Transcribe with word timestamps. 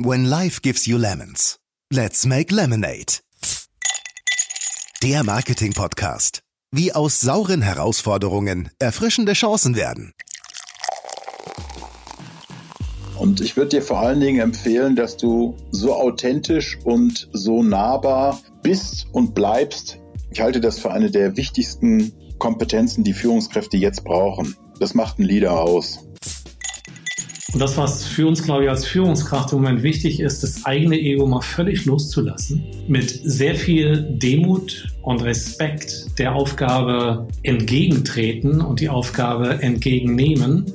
When 0.00 0.26
life 0.26 0.62
gives 0.62 0.86
you 0.86 0.96
lemons, 0.96 1.58
let's 1.92 2.24
make 2.24 2.54
lemonade. 2.54 3.18
Der 5.02 5.24
Marketing-Podcast. 5.24 6.42
Wie 6.70 6.92
aus 6.92 7.20
sauren 7.20 7.62
Herausforderungen 7.62 8.70
erfrischende 8.78 9.32
Chancen 9.32 9.74
werden. 9.74 10.12
Und 13.18 13.40
ich 13.40 13.56
würde 13.56 13.70
dir 13.70 13.82
vor 13.82 13.98
allen 13.98 14.20
Dingen 14.20 14.38
empfehlen, 14.38 14.94
dass 14.94 15.16
du 15.16 15.56
so 15.72 15.96
authentisch 15.96 16.78
und 16.84 17.28
so 17.32 17.64
nahbar 17.64 18.40
bist 18.62 19.08
und 19.10 19.34
bleibst. 19.34 19.98
Ich 20.30 20.40
halte 20.40 20.60
das 20.60 20.78
für 20.78 20.92
eine 20.92 21.10
der 21.10 21.36
wichtigsten 21.36 22.12
Kompetenzen, 22.38 23.02
die 23.02 23.14
Führungskräfte 23.14 23.76
jetzt 23.76 24.04
brauchen. 24.04 24.54
Das 24.78 24.94
macht 24.94 25.18
einen 25.18 25.26
Leader 25.26 25.60
aus. 25.60 26.07
Und 27.52 27.60
das, 27.60 27.78
was 27.78 28.06
für 28.06 28.26
uns, 28.26 28.42
glaube 28.42 28.64
ich, 28.64 28.70
als 28.70 28.86
Führungskraft 28.86 29.52
im 29.52 29.62
Moment 29.62 29.82
wichtig 29.82 30.20
ist, 30.20 30.42
das 30.42 30.66
eigene 30.66 31.00
Ego 31.00 31.26
mal 31.26 31.40
völlig 31.40 31.86
loszulassen, 31.86 32.62
mit 32.88 33.08
sehr 33.24 33.54
viel 33.54 34.02
Demut 34.02 34.88
und 35.00 35.22
Respekt 35.22 36.18
der 36.18 36.34
Aufgabe 36.34 37.26
entgegentreten 37.42 38.60
und 38.60 38.80
die 38.80 38.90
Aufgabe 38.90 39.62
entgegennehmen. 39.62 40.66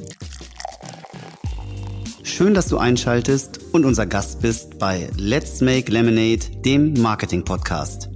Schön, 2.24 2.56
dass 2.56 2.70
du 2.70 2.80
einschaltest 2.80 3.60
und 3.72 3.86
unser 3.86 4.08
Gast 4.08 4.42
bist 4.42 4.80
bei 4.80 5.08
Let's 5.16 5.62
Make 5.62 5.92
Lemonade, 5.92 6.40
dem 6.66 6.94
Marketing-Podcast. 6.94 8.10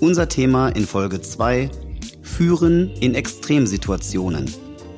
Unser 0.00 0.28
Thema 0.28 0.68
in 0.68 0.84
Folge 0.84 1.22
2, 1.22 1.70
Führen 2.20 2.90
in 3.00 3.14
Extremsituationen. 3.14 4.50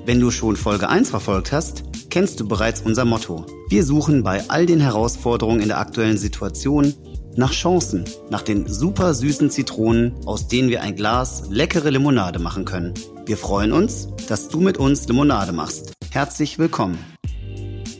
Wenn 0.05 0.19
du 0.19 0.33
schon 0.33 0.57
Folge 0.57 0.89
1 0.89 1.11
verfolgt 1.11 1.53
hast, 1.53 1.85
kennst 2.15 2.39
du 2.39 2.47
bereits 2.47 2.81
unser 2.81 3.05
Motto. 3.05 3.45
Wir 3.69 3.85
suchen 3.85 4.23
bei 4.23 4.49
all 4.49 4.67
den 4.67 4.79
Herausforderungen 4.79 5.59
in 5.59 5.67
der 5.67 5.81
aktuellen 5.81 6.17
Situation 6.17 6.95
nach 7.35 7.51
Chancen, 7.51 8.05
nach 8.31 8.43
den 8.43 8.69
super 8.69 9.15
süßen 9.15 9.51
Zitronen, 9.51 10.15
aus 10.25 10.47
denen 10.47 10.69
wir 10.69 10.83
ein 10.83 10.95
Glas 10.95 11.43
leckere 11.51 11.91
Limonade 11.91 12.39
machen 12.39 12.65
können. 12.65 12.95
Wir 13.27 13.37
freuen 13.37 13.73
uns, 13.73 14.11
dass 14.29 14.47
du 14.47 14.61
mit 14.61 14.79
uns 14.79 15.09
Limonade 15.09 15.51
machst. 15.51 15.93
Herzlich 16.13 16.57
willkommen. 16.57 16.99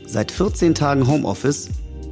Seit 0.07 0.31
14 0.31 0.75
Tagen 0.75 1.07
Homeoffice, 1.07 1.67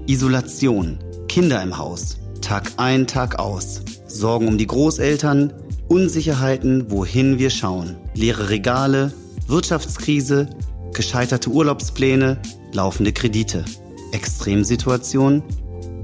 Isolation, 0.06 1.00
Kinder 1.30 1.64
im 1.64 1.78
Haus, 1.78 2.18
Tag 2.42 2.70
ein, 2.76 3.08
Tag 3.08 3.40
aus, 3.40 3.80
Sorgen 4.08 4.50
um 4.50 4.58
die 4.58 4.68
Großeltern, 4.68 5.54
Unsicherheiten, 5.88 6.92
wohin 6.92 7.40
wir 7.40 7.50
schauen, 7.50 7.96
leere 8.14 8.50
Regale, 8.50 9.14
Wirtschaftskrise, 9.48 10.50
gescheiterte 10.94 11.50
Urlaubspläne, 11.50 12.42
laufende 12.72 13.12
Kredite. 13.12 13.66
Extremsituation? 14.12 15.44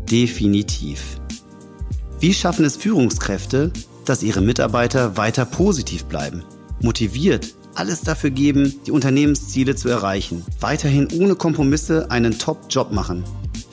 Definitiv. 0.09 1.19
Wie 2.19 2.33
schaffen 2.33 2.65
es 2.65 2.75
Führungskräfte, 2.75 3.71
dass 4.05 4.23
ihre 4.23 4.41
Mitarbeiter 4.41 5.15
weiter 5.17 5.45
positiv 5.45 6.05
bleiben, 6.05 6.43
motiviert, 6.81 7.53
alles 7.75 8.01
dafür 8.01 8.31
geben, 8.31 8.73
die 8.85 8.91
Unternehmensziele 8.91 9.75
zu 9.75 9.87
erreichen, 9.89 10.43
weiterhin 10.59 11.07
ohne 11.13 11.35
Kompromisse 11.35 12.09
einen 12.11 12.37
Top-Job 12.37 12.91
machen? 12.91 13.23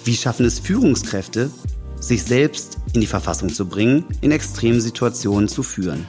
Wie 0.04 0.14
schaffen 0.14 0.46
es 0.46 0.58
Führungskräfte, 0.58 1.50
sich 1.98 2.22
selbst 2.22 2.78
in 2.92 3.00
die 3.00 3.06
Verfassung 3.06 3.48
zu 3.48 3.66
bringen, 3.66 4.04
in 4.20 4.30
Extremsituationen 4.30 5.48
zu 5.48 5.62
führen? 5.62 6.06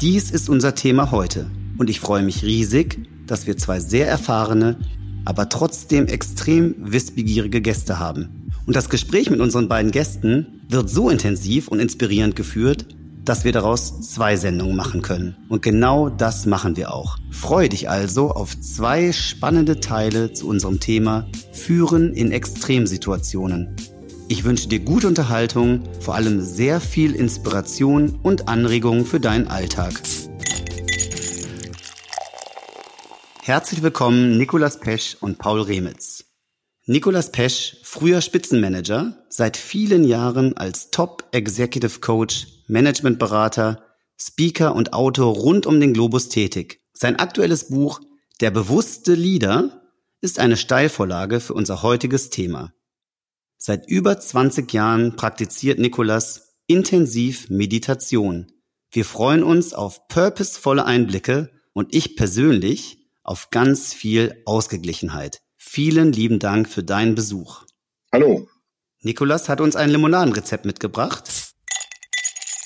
Dies 0.00 0.30
ist 0.30 0.48
unser 0.48 0.74
Thema 0.74 1.10
heute 1.10 1.50
und 1.78 1.90
ich 1.90 2.00
freue 2.00 2.22
mich 2.22 2.44
riesig, 2.44 3.00
dass 3.26 3.46
wir 3.46 3.56
zwei 3.56 3.80
sehr 3.80 4.08
erfahrene, 4.08 4.78
aber 5.24 5.48
trotzdem 5.48 6.06
extrem 6.06 6.74
wissbegierige 6.78 7.60
Gäste 7.60 7.98
haben. 7.98 8.48
Und 8.66 8.76
das 8.76 8.88
Gespräch 8.88 9.30
mit 9.30 9.40
unseren 9.40 9.68
beiden 9.68 9.90
Gästen 9.90 10.62
wird 10.68 10.88
so 10.88 11.10
intensiv 11.10 11.68
und 11.68 11.80
inspirierend 11.80 12.36
geführt, 12.36 12.86
dass 13.24 13.44
wir 13.44 13.52
daraus 13.52 14.00
zwei 14.00 14.36
Sendungen 14.36 14.76
machen 14.76 15.02
können. 15.02 15.36
Und 15.48 15.62
genau 15.62 16.08
das 16.08 16.46
machen 16.46 16.76
wir 16.76 16.92
auch. 16.92 17.18
Freue 17.30 17.68
dich 17.68 17.88
also 17.88 18.30
auf 18.30 18.58
zwei 18.60 19.12
spannende 19.12 19.80
Teile 19.80 20.32
zu 20.32 20.48
unserem 20.48 20.80
Thema 20.80 21.28
Führen 21.52 22.12
in 22.14 22.32
Extremsituationen. 22.32 23.76
Ich 24.28 24.44
wünsche 24.44 24.68
dir 24.68 24.80
gute 24.80 25.08
Unterhaltung, 25.08 25.82
vor 26.00 26.14
allem 26.14 26.40
sehr 26.40 26.80
viel 26.80 27.14
Inspiration 27.14 28.18
und 28.22 28.48
Anregungen 28.48 29.04
für 29.04 29.20
deinen 29.20 29.46
Alltag. 29.46 30.00
Herzlich 33.44 33.82
willkommen 33.82 34.38
Nikolas 34.38 34.78
Pesch 34.78 35.16
und 35.20 35.38
Paul 35.38 35.62
Remitz. 35.62 36.26
Nikolas 36.86 37.32
Pesch, 37.32 37.76
früher 37.82 38.20
Spitzenmanager, 38.20 39.26
seit 39.30 39.56
vielen 39.56 40.04
Jahren 40.04 40.56
als 40.56 40.92
Top 40.92 41.24
Executive 41.32 41.98
Coach, 41.98 42.46
Managementberater, 42.68 43.84
Speaker 44.16 44.76
und 44.76 44.92
Autor 44.92 45.34
rund 45.34 45.66
um 45.66 45.80
den 45.80 45.92
Globus 45.92 46.28
tätig. 46.28 46.82
Sein 46.92 47.16
aktuelles 47.16 47.66
Buch 47.66 48.00
Der 48.40 48.52
bewusste 48.52 49.14
Leader 49.14 49.90
ist 50.20 50.38
eine 50.38 50.56
Steilvorlage 50.56 51.40
für 51.40 51.54
unser 51.54 51.82
heutiges 51.82 52.30
Thema. 52.30 52.72
Seit 53.56 53.88
über 53.88 54.20
20 54.20 54.72
Jahren 54.72 55.16
praktiziert 55.16 55.80
Nikolas 55.80 56.54
intensiv 56.68 57.50
Meditation. 57.50 58.52
Wir 58.92 59.04
freuen 59.04 59.42
uns 59.42 59.74
auf 59.74 60.06
purposevolle 60.06 60.84
Einblicke 60.84 61.50
und 61.72 61.92
ich 61.92 62.14
persönlich 62.14 63.01
auf 63.22 63.50
ganz 63.50 63.94
viel 63.94 64.42
Ausgeglichenheit. 64.46 65.42
Vielen 65.56 66.12
lieben 66.12 66.38
Dank 66.38 66.68
für 66.68 66.82
deinen 66.82 67.14
Besuch. 67.14 67.64
Hallo. 68.12 68.48
Nikolas 69.00 69.48
hat 69.48 69.60
uns 69.60 69.76
ein 69.76 69.90
Limonadenrezept 69.90 70.64
mitgebracht. 70.64 71.30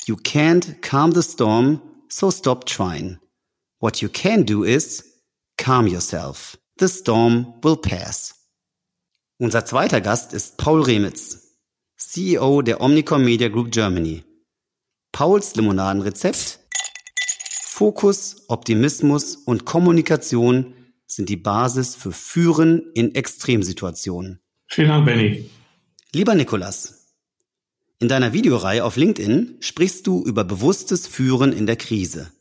You 0.07 0.17
can't 0.17 0.81
calm 0.83 1.13
the 1.13 1.23
storm, 1.23 1.81
so 2.09 2.31
stop 2.31 2.67
trying. 2.67 3.19
What 3.81 3.99
you 3.99 4.09
can 4.09 4.47
do 4.47 4.65
is 4.65 5.05
calm 5.57 5.87
yourself. 5.87 6.59
The 6.79 6.89
storm 6.89 7.55
will 7.63 7.77
pass. 7.77 8.35
Unser 9.39 9.65
zweiter 9.65 10.01
Gast 10.01 10.33
ist 10.33 10.57
Paul 10.57 10.83
Remitz, 10.83 11.59
CEO 11.97 12.63
der 12.63 12.81
Omnicom 12.81 13.25
Media 13.25 13.49
Group 13.49 13.71
Germany. 13.71 14.25
Pauls 15.13 15.57
Limonadenrezept 15.57 16.61
Fokus, 17.77 18.47
Optimismus 18.49 19.37
und 19.37 19.67
Kommunikation 19.67 20.73
sind 21.07 21.29
die 21.29 21.37
Basis 21.37 21.95
für 21.95 22.11
Führen 22.11 22.91
in 22.95 23.15
Extremsituationen. 23.15 24.41
Vielen 24.67 24.89
Dank, 24.89 25.05
Benny. 25.05 25.51
Lieber 26.11 26.35
Nikolas, 26.35 27.13
in 27.99 28.09
deiner 28.09 28.33
Videoreihe 28.33 28.83
auf 28.83 28.97
LinkedIn 28.97 29.59
sprichst 29.61 30.07
du 30.07 30.25
über 30.25 30.43
bewusstes 30.43 31.07
Führen 31.07 31.53
in 31.53 31.67
der 31.67 31.77
Krise. 31.77 32.33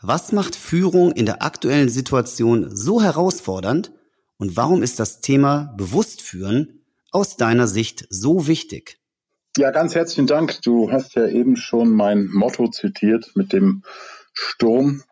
Was 0.00 0.32
macht 0.32 0.56
Führung 0.56 1.12
in 1.12 1.26
der 1.26 1.42
aktuellen 1.42 1.90
Situation 1.90 2.74
so 2.74 3.02
herausfordernd 3.02 3.92
und 4.38 4.56
warum 4.56 4.82
ist 4.82 4.98
das 4.98 5.20
Thema 5.20 5.74
Bewusstführen 5.76 6.80
aus 7.10 7.36
deiner 7.36 7.66
Sicht 7.66 8.06
so 8.08 8.46
wichtig? 8.46 8.98
Ja, 9.58 9.70
ganz 9.70 9.94
herzlichen 9.94 10.26
Dank. 10.26 10.62
Du 10.62 10.90
hast 10.90 11.14
ja 11.14 11.28
eben 11.28 11.56
schon 11.56 11.90
mein 11.90 12.28
Motto 12.28 12.68
zitiert 12.68 13.32
mit 13.34 13.52
dem 13.52 13.82
Sturm. 14.38 15.02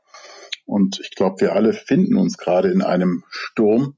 Und 0.64 1.00
ich 1.00 1.10
glaube, 1.10 1.40
wir 1.40 1.54
alle 1.54 1.72
finden 1.72 2.16
uns 2.16 2.38
gerade 2.38 2.70
in 2.70 2.82
einem 2.82 3.24
Sturm. 3.28 3.96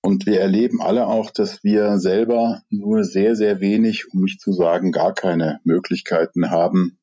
Und 0.00 0.26
wir 0.26 0.40
erleben 0.40 0.82
alle 0.82 1.06
auch, 1.06 1.30
dass 1.30 1.64
wir 1.64 1.98
selber 1.98 2.62
nur 2.68 3.04
sehr, 3.04 3.36
sehr 3.36 3.60
wenig, 3.60 4.12
um 4.12 4.22
nicht 4.22 4.40
zu 4.40 4.52
sagen, 4.52 4.92
gar 4.92 5.14
keine 5.14 5.60
Möglichkeiten 5.64 6.50
haben, 6.50 6.98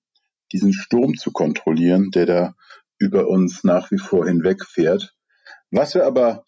diesen 0.51 0.73
Sturm 0.73 1.15
zu 1.15 1.31
kontrollieren, 1.31 2.11
der 2.11 2.25
da 2.25 2.55
über 2.99 3.27
uns 3.27 3.63
nach 3.63 3.89
wie 3.91 3.97
vor 3.97 4.27
hinwegfährt. 4.27 5.15
Was 5.71 5.95
wir 5.95 6.05
aber 6.05 6.45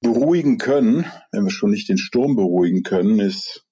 beruhigen 0.00 0.58
können, 0.58 1.06
wenn 1.32 1.44
wir 1.44 1.50
schon 1.50 1.70
nicht 1.70 1.88
den 1.88 1.98
Sturm 1.98 2.36
beruhigen 2.36 2.82
können, 2.82 3.18
ist 3.18 3.64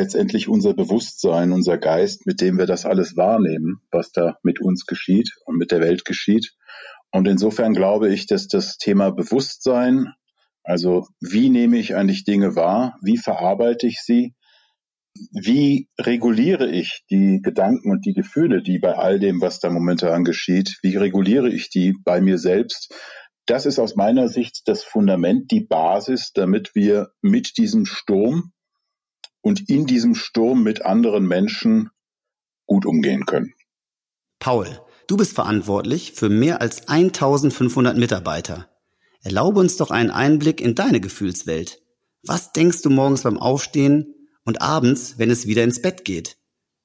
letztendlich 0.00 0.48
unser 0.48 0.72
Bewusstsein, 0.72 1.52
unser 1.52 1.76
Geist, 1.76 2.26
mit 2.26 2.40
dem 2.40 2.56
wir 2.56 2.64
das 2.64 2.86
alles 2.86 3.18
wahrnehmen, 3.18 3.82
was 3.90 4.12
da 4.12 4.38
mit 4.42 4.58
uns 4.58 4.86
geschieht 4.86 5.36
und 5.44 5.58
mit 5.58 5.70
der 5.70 5.80
Welt 5.80 6.06
geschieht. 6.06 6.54
Und 7.12 7.28
insofern 7.28 7.74
glaube 7.74 8.08
ich, 8.12 8.26
dass 8.26 8.48
das 8.48 8.78
Thema 8.78 9.10
Bewusstsein, 9.10 10.14
also 10.64 11.06
wie 11.20 11.50
nehme 11.50 11.76
ich 11.76 11.96
eigentlich 11.96 12.24
Dinge 12.24 12.56
wahr, 12.56 12.96
wie 13.02 13.18
verarbeite 13.18 13.86
ich 13.86 14.00
sie, 14.00 14.34
wie 15.32 15.88
reguliere 16.00 16.70
ich 16.70 17.02
die 17.10 17.40
Gedanken 17.42 17.90
und 17.90 18.06
die 18.06 18.14
Gefühle, 18.14 18.62
die 18.62 18.78
bei 18.78 18.94
all 18.94 19.18
dem, 19.18 19.42
was 19.42 19.60
da 19.60 19.68
momentan 19.68 20.24
geschieht, 20.24 20.78
wie 20.82 20.96
reguliere 20.96 21.50
ich 21.50 21.68
die 21.68 21.94
bei 22.04 22.22
mir 22.22 22.38
selbst? 22.38 22.94
Das 23.44 23.66
ist 23.66 23.78
aus 23.78 23.96
meiner 23.96 24.28
Sicht 24.28 24.62
das 24.64 24.82
Fundament, 24.82 25.50
die 25.50 25.60
Basis, 25.60 26.32
damit 26.32 26.74
wir 26.74 27.08
mit 27.20 27.58
diesem 27.58 27.84
Sturm, 27.84 28.52
und 29.40 29.68
in 29.68 29.86
diesem 29.86 30.14
Sturm 30.14 30.62
mit 30.62 30.84
anderen 30.84 31.26
Menschen 31.26 31.90
gut 32.66 32.86
umgehen 32.86 33.26
können. 33.26 33.54
Paul, 34.38 34.80
du 35.06 35.16
bist 35.16 35.34
verantwortlich 35.34 36.12
für 36.12 36.28
mehr 36.28 36.60
als 36.60 36.88
1500 36.88 37.96
Mitarbeiter. 37.96 38.68
Erlaube 39.22 39.60
uns 39.60 39.76
doch 39.76 39.90
einen 39.90 40.10
Einblick 40.10 40.60
in 40.60 40.74
deine 40.74 41.00
Gefühlswelt. 41.00 41.82
Was 42.22 42.52
denkst 42.52 42.82
du 42.82 42.90
morgens 42.90 43.22
beim 43.22 43.38
Aufstehen 43.38 44.14
und 44.44 44.62
abends, 44.62 45.14
wenn 45.18 45.30
es 45.30 45.46
wieder 45.46 45.64
ins 45.64 45.82
Bett 45.82 46.04
geht. 46.04 46.36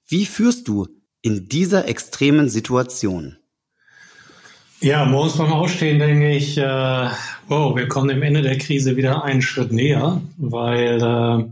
Wie 0.08 0.26
führst 0.26 0.68
du 0.68 0.88
in 1.22 1.48
dieser 1.48 1.88
extremen 1.88 2.50
Situation? 2.50 3.38
Ja, 4.82 5.06
morgens 5.06 5.38
beim 5.38 5.52
Aufstehen 5.52 6.00
denke 6.00 6.36
ich, 6.36 6.58
äh, 6.58 7.10
wow, 7.48 7.76
wir 7.76 7.88
kommen 7.88 8.10
dem 8.10 8.22
Ende 8.22 8.42
der 8.42 8.58
Krise 8.58 8.98
wieder 8.98 9.24
einen 9.24 9.42
Schritt 9.42 9.72
näher, 9.72 10.22
weil 10.38 11.02
äh, 11.02 11.46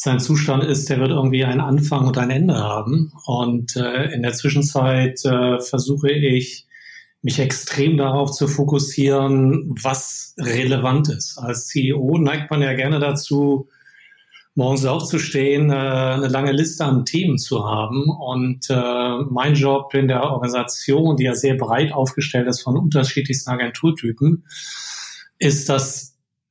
sein 0.00 0.20
Zustand 0.20 0.62
ist, 0.62 0.88
der 0.88 1.00
wird 1.00 1.10
irgendwie 1.10 1.44
einen 1.44 1.60
Anfang 1.60 2.06
und 2.06 2.16
ein 2.18 2.30
Ende 2.30 2.54
haben. 2.54 3.12
Und 3.26 3.74
äh, 3.74 4.12
in 4.12 4.22
der 4.22 4.32
Zwischenzeit 4.32 5.24
äh, 5.24 5.58
versuche 5.58 6.12
ich, 6.12 6.66
mich 7.20 7.40
extrem 7.40 7.96
darauf 7.96 8.30
zu 8.30 8.46
fokussieren, 8.46 9.74
was 9.82 10.36
relevant 10.38 11.08
ist. 11.08 11.36
Als 11.36 11.66
CEO 11.66 12.16
neigt 12.16 12.48
man 12.48 12.62
ja 12.62 12.74
gerne 12.74 13.00
dazu, 13.00 13.68
morgens 14.54 14.86
aufzustehen, 14.86 15.70
äh, 15.70 15.74
eine 15.74 16.28
lange 16.28 16.52
Liste 16.52 16.84
an 16.84 17.04
Themen 17.04 17.36
zu 17.36 17.66
haben. 17.66 18.08
Und 18.08 18.70
äh, 18.70 19.18
mein 19.30 19.54
Job 19.54 19.92
in 19.94 20.06
der 20.06 20.22
Organisation, 20.22 21.16
die 21.16 21.24
ja 21.24 21.34
sehr 21.34 21.56
breit 21.56 21.92
aufgestellt 21.92 22.46
ist 22.46 22.62
von 22.62 22.76
unterschiedlichsten 22.76 23.50
Agenturtypen, 23.50 24.44
ist 25.40 25.68
das 25.68 26.07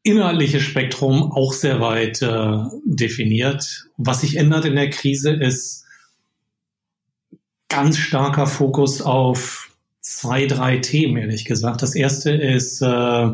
inhaltliche 0.08 0.60
Spektrum 0.60 1.32
auch 1.32 1.54
sehr 1.54 1.82
weit 1.82 2.22
äh, 2.22 2.58
definiert. 2.86 3.88
Was 3.98 4.22
sich 4.22 4.38
ändert 4.38 4.66
in 4.66 4.76
der 4.76 4.90
Krise 4.90 5.32
ist 5.32 5.86
ganz 7.70 7.98
starker 7.98 8.48
Fokus 8.48 9.02
auf 9.02 9.72
zwei, 10.00 10.46
drei 10.46 10.78
Themen, 10.78 11.18
ehrlich 11.18 11.46
gesagt. 11.46 11.82
Das 11.82 11.94
erste 11.94 12.32
ist 12.32 12.82
äh, 12.82 13.30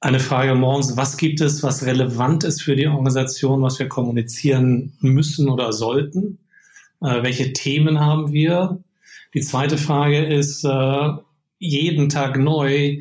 eine 0.00 0.20
Frage 0.20 0.54
morgens, 0.54 0.96
was 0.96 1.16
gibt 1.16 1.40
es, 1.40 1.62
was 1.62 1.86
relevant 1.86 2.42
ist 2.42 2.62
für 2.62 2.74
die 2.74 2.88
Organisation, 2.88 3.62
was 3.62 3.78
wir 3.78 3.88
kommunizieren 3.88 4.94
müssen 5.00 5.48
oder 5.48 5.72
sollten? 5.72 6.38
Äh, 7.00 7.22
welche 7.22 7.52
Themen 7.52 8.00
haben 8.00 8.32
wir? 8.32 8.82
Die 9.34 9.42
zweite 9.42 9.78
Frage 9.78 10.24
ist 10.24 10.64
äh, 10.64 11.08
jeden 11.58 12.08
Tag 12.08 12.36
neu, 12.36 12.98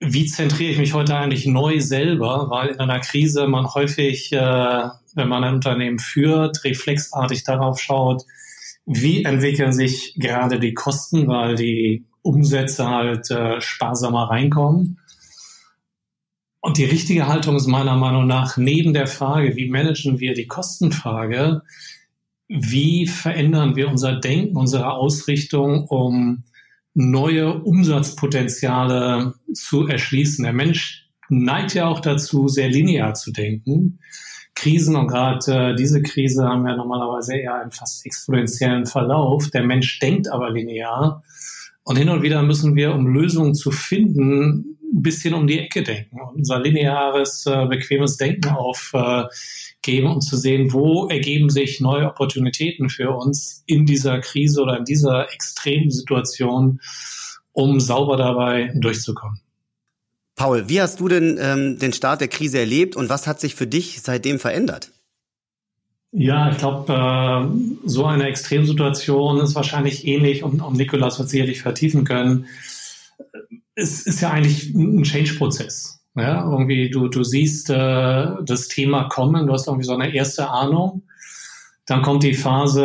wie 0.00 0.26
zentriere 0.26 0.72
ich 0.72 0.78
mich 0.78 0.94
heute 0.94 1.16
eigentlich 1.16 1.46
neu 1.46 1.80
selber, 1.80 2.50
weil 2.50 2.68
in 2.68 2.80
einer 2.80 3.00
Krise 3.00 3.46
man 3.46 3.66
häufig, 3.72 4.32
äh, 4.32 4.88
wenn 5.14 5.28
man 5.28 5.44
ein 5.44 5.54
Unternehmen 5.54 5.98
führt, 5.98 6.64
reflexartig 6.64 7.44
darauf 7.44 7.80
schaut, 7.80 8.22
wie 8.84 9.24
entwickeln 9.24 9.72
sich 9.72 10.14
gerade 10.16 10.60
die 10.60 10.74
Kosten, 10.74 11.26
weil 11.28 11.56
die 11.56 12.04
Umsätze 12.22 12.86
halt 12.86 13.30
äh, 13.30 13.60
sparsamer 13.60 14.30
reinkommen. 14.30 14.98
Und 16.60 16.78
die 16.78 16.84
richtige 16.84 17.26
Haltung 17.28 17.56
ist 17.56 17.66
meiner 17.66 17.96
Meinung 17.96 18.26
nach 18.26 18.56
neben 18.56 18.92
der 18.92 19.06
Frage, 19.06 19.56
wie 19.56 19.68
managen 19.68 20.20
wir 20.20 20.34
die 20.34 20.46
Kostenfrage, 20.46 21.62
wie 22.48 23.06
verändern 23.06 23.76
wir 23.76 23.88
unser 23.88 24.16
Denken, 24.16 24.56
unsere 24.56 24.92
Ausrichtung, 24.92 25.86
um 25.86 26.42
neue 26.96 27.62
Umsatzpotenziale 27.62 29.34
zu 29.52 29.86
erschließen. 29.86 30.44
Der 30.44 30.54
Mensch 30.54 31.10
neigt 31.28 31.74
ja 31.74 31.86
auch 31.86 32.00
dazu, 32.00 32.48
sehr 32.48 32.70
linear 32.70 33.12
zu 33.14 33.32
denken. 33.32 33.98
Krisen 34.54 34.96
und 34.96 35.08
gerade 35.08 35.72
äh, 35.72 35.76
diese 35.76 36.00
Krise 36.00 36.44
haben 36.44 36.66
ja 36.66 36.74
normalerweise 36.74 37.36
eher 37.36 37.60
einen 37.60 37.70
fast 37.70 38.06
exponentiellen 38.06 38.86
Verlauf. 38.86 39.50
Der 39.50 39.62
Mensch 39.62 39.98
denkt 39.98 40.32
aber 40.32 40.50
linear. 40.50 41.22
Und 41.84 41.98
hin 41.98 42.08
und 42.08 42.22
wieder 42.22 42.42
müssen 42.42 42.74
wir, 42.74 42.94
um 42.94 43.06
Lösungen 43.06 43.54
zu 43.54 43.70
finden, 43.70 44.75
ein 44.92 45.02
bisschen 45.02 45.34
um 45.34 45.46
die 45.46 45.58
Ecke 45.58 45.82
denken 45.82 46.20
und 46.20 46.36
unser 46.36 46.60
lineares, 46.60 47.46
äh, 47.46 47.66
bequemes 47.66 48.16
Denken 48.16 48.50
aufgeben, 48.50 50.06
um 50.06 50.20
zu 50.20 50.36
sehen, 50.36 50.72
wo 50.72 51.08
ergeben 51.08 51.50
sich 51.50 51.80
neue 51.80 52.06
Opportunitäten 52.06 52.88
für 52.88 53.10
uns 53.10 53.62
in 53.66 53.86
dieser 53.86 54.20
Krise 54.20 54.62
oder 54.62 54.78
in 54.78 54.84
dieser 54.84 55.32
extremen 55.32 55.90
Situation, 55.90 56.80
um 57.52 57.80
sauber 57.80 58.16
dabei 58.16 58.72
durchzukommen. 58.74 59.40
Paul, 60.34 60.68
wie 60.68 60.82
hast 60.82 61.00
du 61.00 61.08
denn 61.08 61.38
ähm, 61.40 61.78
den 61.78 61.92
Start 61.94 62.20
der 62.20 62.28
Krise 62.28 62.58
erlebt 62.58 62.94
und 62.94 63.08
was 63.08 63.26
hat 63.26 63.40
sich 63.40 63.54
für 63.54 63.66
dich 63.66 64.02
seitdem 64.02 64.38
verändert? 64.38 64.92
Ja, 66.12 66.50
ich 66.50 66.58
glaube, 66.58 66.92
äh, 66.92 67.88
so 67.88 68.04
eine 68.04 68.24
Extremsituation 68.24 69.40
ist 69.40 69.54
wahrscheinlich 69.54 70.06
ähnlich 70.06 70.42
und, 70.42 70.60
und 70.60 70.76
Nikolas 70.76 71.18
wird 71.18 71.30
sicherlich 71.30 71.62
vertiefen 71.62 72.04
können 72.04 72.46
es 73.76 74.06
ist 74.06 74.22
ja 74.22 74.30
eigentlich 74.30 74.74
ein 74.74 75.02
Change-Prozess. 75.02 76.00
Ja, 76.16 76.50
irgendwie 76.50 76.90
du, 76.90 77.08
du 77.08 77.22
siehst 77.22 77.68
äh, 77.68 78.26
das 78.42 78.68
Thema 78.68 79.04
kommen, 79.04 79.46
du 79.46 79.52
hast 79.52 79.66
irgendwie 79.66 79.84
so 79.84 79.94
eine 79.94 80.12
erste 80.14 80.48
Ahnung. 80.48 81.02
Dann 81.84 82.02
kommt 82.02 82.22
die 82.22 82.34
Phase 82.34 82.82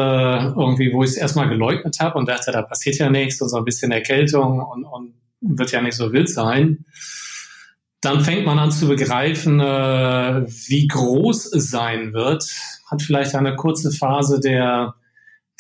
irgendwie, 0.56 0.94
wo 0.94 1.02
ich 1.04 1.12
es 1.12 1.18
erstmal 1.18 1.48
geleugnet 1.48 2.00
habe 2.02 2.20
und 2.20 2.28
dachte, 2.28 2.52
da 2.52 2.62
passiert 2.62 2.98
ja 2.98 3.10
nichts 3.10 3.42
und 3.42 3.50
so 3.50 3.58
ein 3.58 3.64
bisschen 3.64 3.92
Erkältung 3.92 4.60
und, 4.60 4.84
und 4.84 5.14
wird 5.40 5.72
ja 5.72 5.82
nicht 5.82 5.96
so 5.96 6.12
wild 6.12 6.30
sein. 6.30 6.86
Dann 8.02 8.22
fängt 8.22 8.46
man 8.46 8.60
an 8.60 8.72
zu 8.72 8.88
begreifen, 8.88 9.60
äh, 9.62 10.46
wie 10.68 10.88
groß 10.88 11.54
es 11.54 11.70
sein 11.70 12.14
wird. 12.14 12.46
Hat 12.92 13.02
vielleicht 13.02 13.34
eine 13.34 13.56
kurze 13.56 13.92
Phase 13.92 14.42
der 14.42 14.96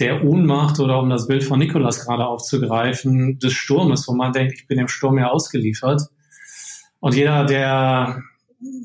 der 0.02 0.24
Ohnmacht 0.24 0.80
oder 0.80 1.00
um 1.00 1.10
das 1.10 1.28
Bild 1.28 1.44
von 1.44 1.60
Nikolas 1.60 2.06
gerade 2.06 2.26
aufzugreifen, 2.26 3.38
des 3.40 3.54
Sturmes, 3.54 4.08
wo 4.08 4.14
man 4.14 4.34
denkt, 4.34 4.54
ich 4.56 4.68
bin 4.68 4.80
dem 4.80 4.88
Sturm 4.88 5.18
ja 5.20 5.30
ausgeliefert. 5.30 6.02
Und 7.00 7.16
jeder, 7.16 7.46
der 7.46 8.22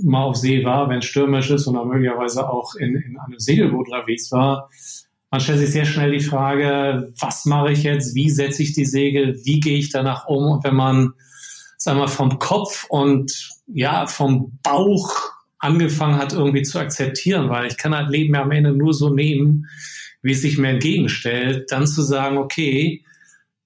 mal 0.04 0.24
auf 0.24 0.36
See 0.36 0.64
war, 0.64 0.88
wenn 0.88 0.98
es 0.98 1.06
stürmisch 1.06 1.50
ist 1.50 1.66
und 1.66 1.88
möglicherweise 1.88 2.48
auch 2.48 2.74
in, 2.74 2.96
in 2.96 3.18
einem 3.18 3.38
Segelboot 3.38 3.88
unterwegs 3.88 4.30
war, 4.30 4.70
man 5.30 5.40
stellt 5.40 5.58
sich 5.58 5.72
sehr 5.72 5.86
schnell 5.86 6.12
die 6.12 6.24
Frage, 6.24 7.12
was 7.18 7.46
mache 7.46 7.72
ich 7.72 7.82
jetzt, 7.82 8.14
wie 8.14 8.30
setze 8.30 8.62
ich 8.62 8.74
die 8.74 8.84
Segel, 8.84 9.40
wie 9.44 9.60
gehe 9.60 9.78
ich 9.78 9.90
danach 9.90 10.26
um? 10.28 10.52
Und 10.52 10.64
wenn 10.64 10.76
man, 10.76 11.14
sagen 11.78 11.98
wir, 11.98 12.08
vom 12.08 12.38
Kopf 12.38 12.86
und 12.88 13.50
ja, 13.66 14.06
vom 14.06 14.58
Bauch 14.62 15.10
angefangen 15.58 16.16
hat, 16.16 16.32
irgendwie 16.32 16.62
zu 16.62 16.78
akzeptieren, 16.78 17.48
weil 17.48 17.66
ich 17.66 17.76
kann 17.76 17.94
halt 17.94 18.10
Leben 18.10 18.34
ja 18.34 18.42
am 18.42 18.50
Ende 18.50 18.72
nur 18.72 18.92
so 18.94 19.10
nehmen, 19.10 19.66
wie 20.26 20.32
es 20.32 20.42
sich 20.42 20.58
mir 20.58 20.70
entgegenstellt, 20.70 21.70
dann 21.70 21.86
zu 21.86 22.02
sagen, 22.02 22.36
okay, 22.36 23.04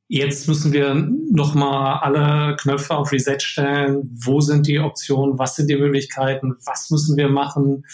jetzt 0.09 0.47
müssen 0.47 0.73
wir 0.75 0.95
nochmal 1.31 2.01
alle 2.03 2.57
Knöpfe 2.57 2.95
auf 2.95 3.13
Reset 3.13 3.39
stellen. 3.41 4.11
Wo 4.13 4.41
sind 4.41 4.67
die 4.67 4.79
Optionen? 4.79 5.39
Was 5.39 5.57
sind 5.57 5.71
die 5.71 5.77
Möglichkeiten? 5.77 6.57
Was 6.67 6.91
müssen 6.91 7.17
wir 7.17 7.31
machen? 7.31 7.87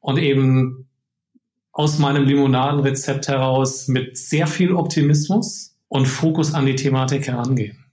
Und 0.00 0.18
eben 0.18 0.86
aus 1.72 1.98
meinem 1.98 2.24
Limonadenrezept 2.24 3.28
heraus 3.28 3.88
mit 3.88 4.18
sehr 4.18 4.46
viel 4.46 4.74
Optimismus 4.74 5.76
und 5.88 6.06
Fokus 6.06 6.52
an 6.52 6.66
die 6.66 6.76
Thematik 6.76 7.26
herangehen. 7.26 7.86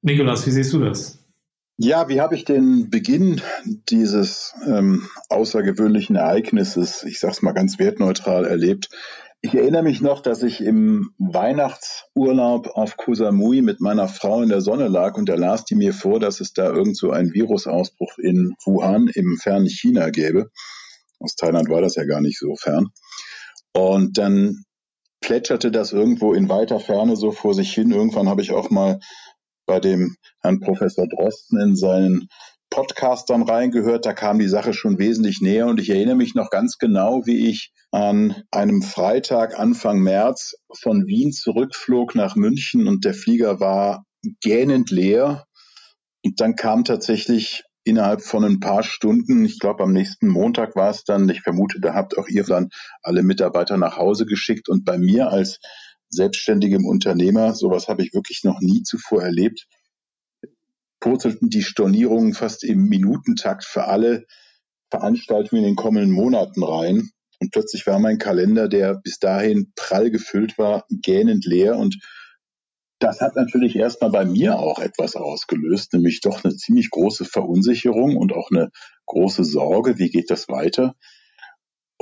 Nikolas, 0.00 0.46
wie 0.46 0.52
siehst 0.52 0.72
du 0.72 0.80
das? 0.80 1.18
Ja, 1.76 2.08
wie 2.08 2.20
habe 2.20 2.36
ich 2.36 2.44
den 2.44 2.88
Beginn 2.88 3.40
dieses 3.88 4.54
ähm, 4.64 5.08
außergewöhnlichen 5.28 6.14
Ereignisses, 6.14 7.02
ich 7.02 7.18
sage 7.18 7.32
es 7.32 7.42
mal 7.42 7.52
ganz 7.52 7.80
wertneutral, 7.80 8.44
erlebt? 8.44 8.90
Ich 9.44 9.54
erinnere 9.54 9.82
mich 9.82 10.00
noch, 10.00 10.22
dass 10.22 10.42
ich 10.42 10.62
im 10.62 11.10
Weihnachtsurlaub 11.18 12.68
auf 12.68 12.96
Koh 12.96 13.12
Samui 13.12 13.60
mit 13.60 13.78
meiner 13.78 14.08
Frau 14.08 14.40
in 14.40 14.48
der 14.48 14.62
Sonne 14.62 14.88
lag 14.88 15.18
und 15.18 15.28
da 15.28 15.34
las 15.34 15.66
die 15.66 15.74
mir 15.74 15.92
vor, 15.92 16.18
dass 16.18 16.40
es 16.40 16.54
da 16.54 16.72
irgend 16.72 16.96
so 16.96 17.10
einen 17.10 17.34
Virusausbruch 17.34 18.16
in 18.16 18.54
Wuhan 18.64 19.08
im 19.08 19.36
fernen 19.36 19.68
China 19.68 20.08
gäbe. 20.08 20.50
Aus 21.20 21.36
Thailand 21.36 21.68
war 21.68 21.82
das 21.82 21.96
ja 21.96 22.06
gar 22.06 22.22
nicht 22.22 22.38
so 22.38 22.56
fern. 22.56 22.88
Und 23.74 24.16
dann 24.16 24.64
plätscherte 25.20 25.70
das 25.70 25.92
irgendwo 25.92 26.32
in 26.32 26.48
weiter 26.48 26.80
Ferne 26.80 27.14
so 27.14 27.30
vor 27.30 27.52
sich 27.52 27.70
hin. 27.70 27.90
Irgendwann 27.90 28.30
habe 28.30 28.40
ich 28.40 28.52
auch 28.52 28.70
mal 28.70 28.98
bei 29.66 29.78
dem 29.78 30.16
Herrn 30.40 30.60
Professor 30.60 31.06
Drosten 31.06 31.60
in 31.60 31.76
seinen 31.76 32.28
Podcast 32.74 33.30
dann 33.30 33.42
reingehört, 33.42 34.04
da 34.04 34.12
kam 34.12 34.40
die 34.40 34.48
Sache 34.48 34.74
schon 34.74 34.98
wesentlich 34.98 35.40
näher 35.40 35.68
und 35.68 35.78
ich 35.78 35.90
erinnere 35.90 36.16
mich 36.16 36.34
noch 36.34 36.50
ganz 36.50 36.76
genau, 36.76 37.24
wie 37.24 37.48
ich 37.48 37.72
an 37.92 38.34
einem 38.50 38.82
Freitag 38.82 39.56
Anfang 39.56 40.00
März 40.00 40.56
von 40.72 41.06
Wien 41.06 41.30
zurückflog 41.30 42.16
nach 42.16 42.34
München 42.34 42.88
und 42.88 43.04
der 43.04 43.14
Flieger 43.14 43.60
war 43.60 44.04
gähnend 44.40 44.90
leer. 44.90 45.44
Und 46.24 46.40
dann 46.40 46.56
kam 46.56 46.82
tatsächlich 46.82 47.62
innerhalb 47.84 48.22
von 48.22 48.44
ein 48.44 48.58
paar 48.58 48.82
Stunden, 48.82 49.44
ich 49.44 49.60
glaube 49.60 49.84
am 49.84 49.92
nächsten 49.92 50.26
Montag 50.26 50.74
war 50.74 50.90
es 50.90 51.04
dann, 51.04 51.28
ich 51.28 51.42
vermute, 51.42 51.78
da 51.78 51.94
habt 51.94 52.18
auch 52.18 52.26
ihr 52.26 52.42
dann 52.42 52.70
alle 53.02 53.22
Mitarbeiter 53.22 53.76
nach 53.76 53.98
Hause 53.98 54.26
geschickt 54.26 54.68
und 54.68 54.84
bei 54.84 54.98
mir 54.98 55.28
als 55.30 55.60
selbstständigem 56.08 56.86
Unternehmer, 56.86 57.54
sowas 57.54 57.86
habe 57.86 58.02
ich 58.02 58.14
wirklich 58.14 58.42
noch 58.42 58.60
nie 58.60 58.82
zuvor 58.82 59.22
erlebt, 59.22 59.68
purzelten 61.04 61.50
die 61.50 61.62
Stornierungen 61.62 62.32
fast 62.32 62.64
im 62.64 62.88
Minutentakt 62.88 63.64
für 63.64 63.84
alle 63.84 64.24
Veranstaltungen 64.90 65.62
in 65.62 65.68
den 65.68 65.76
kommenden 65.76 66.10
Monaten 66.10 66.62
rein. 66.62 67.10
Und 67.40 67.52
plötzlich 67.52 67.86
war 67.86 67.98
mein 67.98 68.16
Kalender, 68.16 68.68
der 68.68 68.94
bis 68.94 69.18
dahin 69.18 69.70
prall 69.76 70.10
gefüllt 70.10 70.56
war, 70.56 70.86
gähnend 70.88 71.44
leer. 71.44 71.76
Und 71.76 71.98
das 73.00 73.20
hat 73.20 73.36
natürlich 73.36 73.76
erstmal 73.76 74.12
bei 74.12 74.24
mir 74.24 74.58
auch 74.58 74.78
etwas 74.78 75.14
ausgelöst, 75.14 75.92
nämlich 75.92 76.22
doch 76.22 76.42
eine 76.42 76.56
ziemlich 76.56 76.88
große 76.88 77.26
Verunsicherung 77.26 78.16
und 78.16 78.32
auch 78.32 78.50
eine 78.50 78.70
große 79.04 79.44
Sorge, 79.44 79.98
wie 79.98 80.08
geht 80.08 80.30
das 80.30 80.48
weiter. 80.48 80.94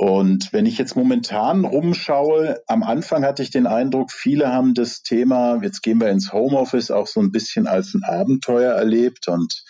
Und 0.03 0.51
wenn 0.51 0.65
ich 0.65 0.77
jetzt 0.77 0.97
momentan 0.97 1.63
rumschaue, 1.63 2.61
am 2.67 2.83
Anfang 2.83 3.23
hatte 3.23 3.41
ich 3.41 3.51
den 3.51 3.65
Eindruck, 3.65 4.11
viele 4.11 4.51
haben 4.51 4.73
das 4.73 5.01
Thema, 5.01 5.61
jetzt 5.63 5.81
gehen 5.81 6.01
wir 6.01 6.09
ins 6.09 6.33
Homeoffice, 6.33 6.91
auch 6.91 7.07
so 7.07 7.21
ein 7.21 7.31
bisschen 7.31 7.67
als 7.67 7.93
ein 7.93 8.03
Abenteuer 8.03 8.73
erlebt 8.73 9.29
und 9.29 9.63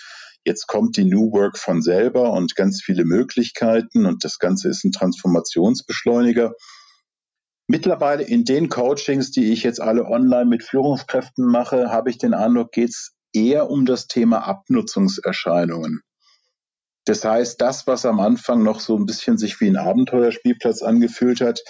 jetzt 0.43 0.65
kommt 0.65 0.97
die 0.97 1.05
New 1.05 1.31
Work 1.33 1.59
von 1.59 1.83
selber 1.83 2.33
und 2.33 2.55
ganz 2.55 2.81
viele 2.81 3.05
Möglichkeiten 3.05 4.07
und 4.07 4.23
das 4.23 4.39
Ganze 4.39 4.69
ist 4.69 4.83
ein 4.83 4.91
Transformationsbeschleuniger. 4.91 6.55
Mittlerweile 7.67 8.23
in 8.23 8.43
den 8.43 8.69
Coachings, 8.69 9.29
die 9.29 9.53
ich 9.53 9.61
jetzt 9.61 9.79
alle 9.79 10.07
online 10.07 10.45
mit 10.45 10.63
Führungskräften 10.63 11.45
mache, 11.45 11.91
habe 11.91 12.09
ich 12.09 12.17
den 12.17 12.33
Eindruck, 12.33 12.71
geht 12.71 12.89
es 12.89 13.13
eher 13.33 13.69
um 13.69 13.85
das 13.85 14.07
Thema 14.07 14.47
Abnutzungserscheinungen. 14.47 16.01
Das 17.05 17.25
heißt, 17.25 17.59
das, 17.59 17.85
was 17.87 18.05
am 18.05 18.19
Anfang 18.19 18.63
noch 18.63 18.79
so 18.79 18.95
ein 18.97 19.05
bisschen 19.05 19.37
sich 19.37 19.59
wie 19.59 19.67
ein 19.67 19.77
Abenteuerspielplatz 19.77 20.81
angefühlt 20.81 21.41
hat, 21.41 21.61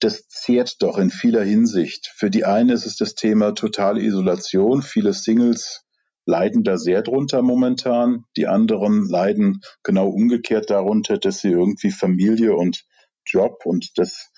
das 0.00 0.28
zehrt 0.28 0.82
doch 0.82 0.98
in 0.98 1.10
vieler 1.10 1.44
Hinsicht. 1.44 2.12
Für 2.16 2.30
die 2.30 2.44
einen 2.44 2.70
ist 2.70 2.84
es 2.84 2.96
das 2.96 3.14
Thema 3.14 3.52
totale 3.54 4.02
Isolation. 4.02 4.82
Viele 4.82 5.12
Singles 5.12 5.84
leiden 6.26 6.64
da 6.64 6.76
sehr 6.76 7.02
drunter 7.02 7.42
momentan. 7.42 8.24
Die 8.36 8.46
anderen 8.46 9.08
leiden 9.08 9.60
genau 9.82 10.08
umgekehrt 10.08 10.70
darunter, 10.70 11.18
dass 11.18 11.40
sie 11.40 11.50
irgendwie 11.50 11.90
Familie 11.90 12.54
und 12.54 12.84
Job 13.26 13.62
und 13.64 13.96
das 13.96 14.30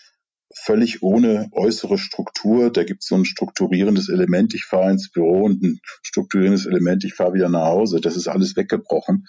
völlig 0.55 1.03
ohne 1.03 1.49
äußere 1.53 1.99
Struktur. 1.99 2.71
Da 2.71 2.85
gibt 2.85 3.03
es 3.03 3.09
so 3.09 3.17
ein 3.17 3.25
strukturierendes 3.25 4.09
Element, 4.09 4.55
ich 4.55 4.65
fahre 4.65 4.91
ins 4.91 5.11
Büro 5.11 5.45
und 5.45 5.63
ein 5.63 5.81
strukturierendes 6.03 6.67
Element, 6.67 7.05
ich 7.05 7.15
fahre 7.15 7.35
wieder 7.35 7.49
nach 7.49 7.67
Hause. 7.67 8.01
Das 8.01 8.17
ist 8.17 8.29
alles 8.29 8.57
weggebrochen. 8.57 9.27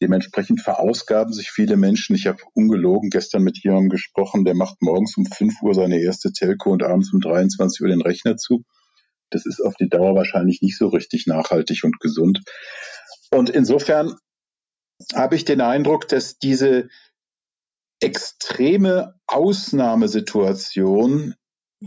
Dementsprechend 0.00 0.60
verausgaben 0.60 1.32
sich 1.32 1.50
viele 1.50 1.76
Menschen. 1.76 2.14
Ich 2.14 2.26
habe 2.26 2.42
ungelogen 2.54 3.10
gestern 3.10 3.42
mit 3.42 3.62
jemandem 3.62 3.90
gesprochen, 3.90 4.44
der 4.44 4.54
macht 4.54 4.80
morgens 4.80 5.16
um 5.16 5.26
5 5.26 5.60
Uhr 5.62 5.74
seine 5.74 6.00
erste 6.00 6.32
Telco 6.32 6.70
und 6.70 6.84
abends 6.84 7.12
um 7.12 7.20
23 7.20 7.82
Uhr 7.82 7.88
den 7.88 8.02
Rechner 8.02 8.36
zu. 8.36 8.64
Das 9.30 9.44
ist 9.44 9.60
auf 9.60 9.74
die 9.74 9.88
Dauer 9.88 10.14
wahrscheinlich 10.14 10.62
nicht 10.62 10.78
so 10.78 10.88
richtig 10.88 11.26
nachhaltig 11.26 11.82
und 11.84 12.00
gesund. 12.00 12.42
Und 13.30 13.50
insofern 13.50 14.16
habe 15.14 15.36
ich 15.36 15.44
den 15.44 15.60
Eindruck, 15.60 16.08
dass 16.08 16.38
diese 16.38 16.88
extreme 18.00 19.14
Ausnahmesituation 19.26 21.34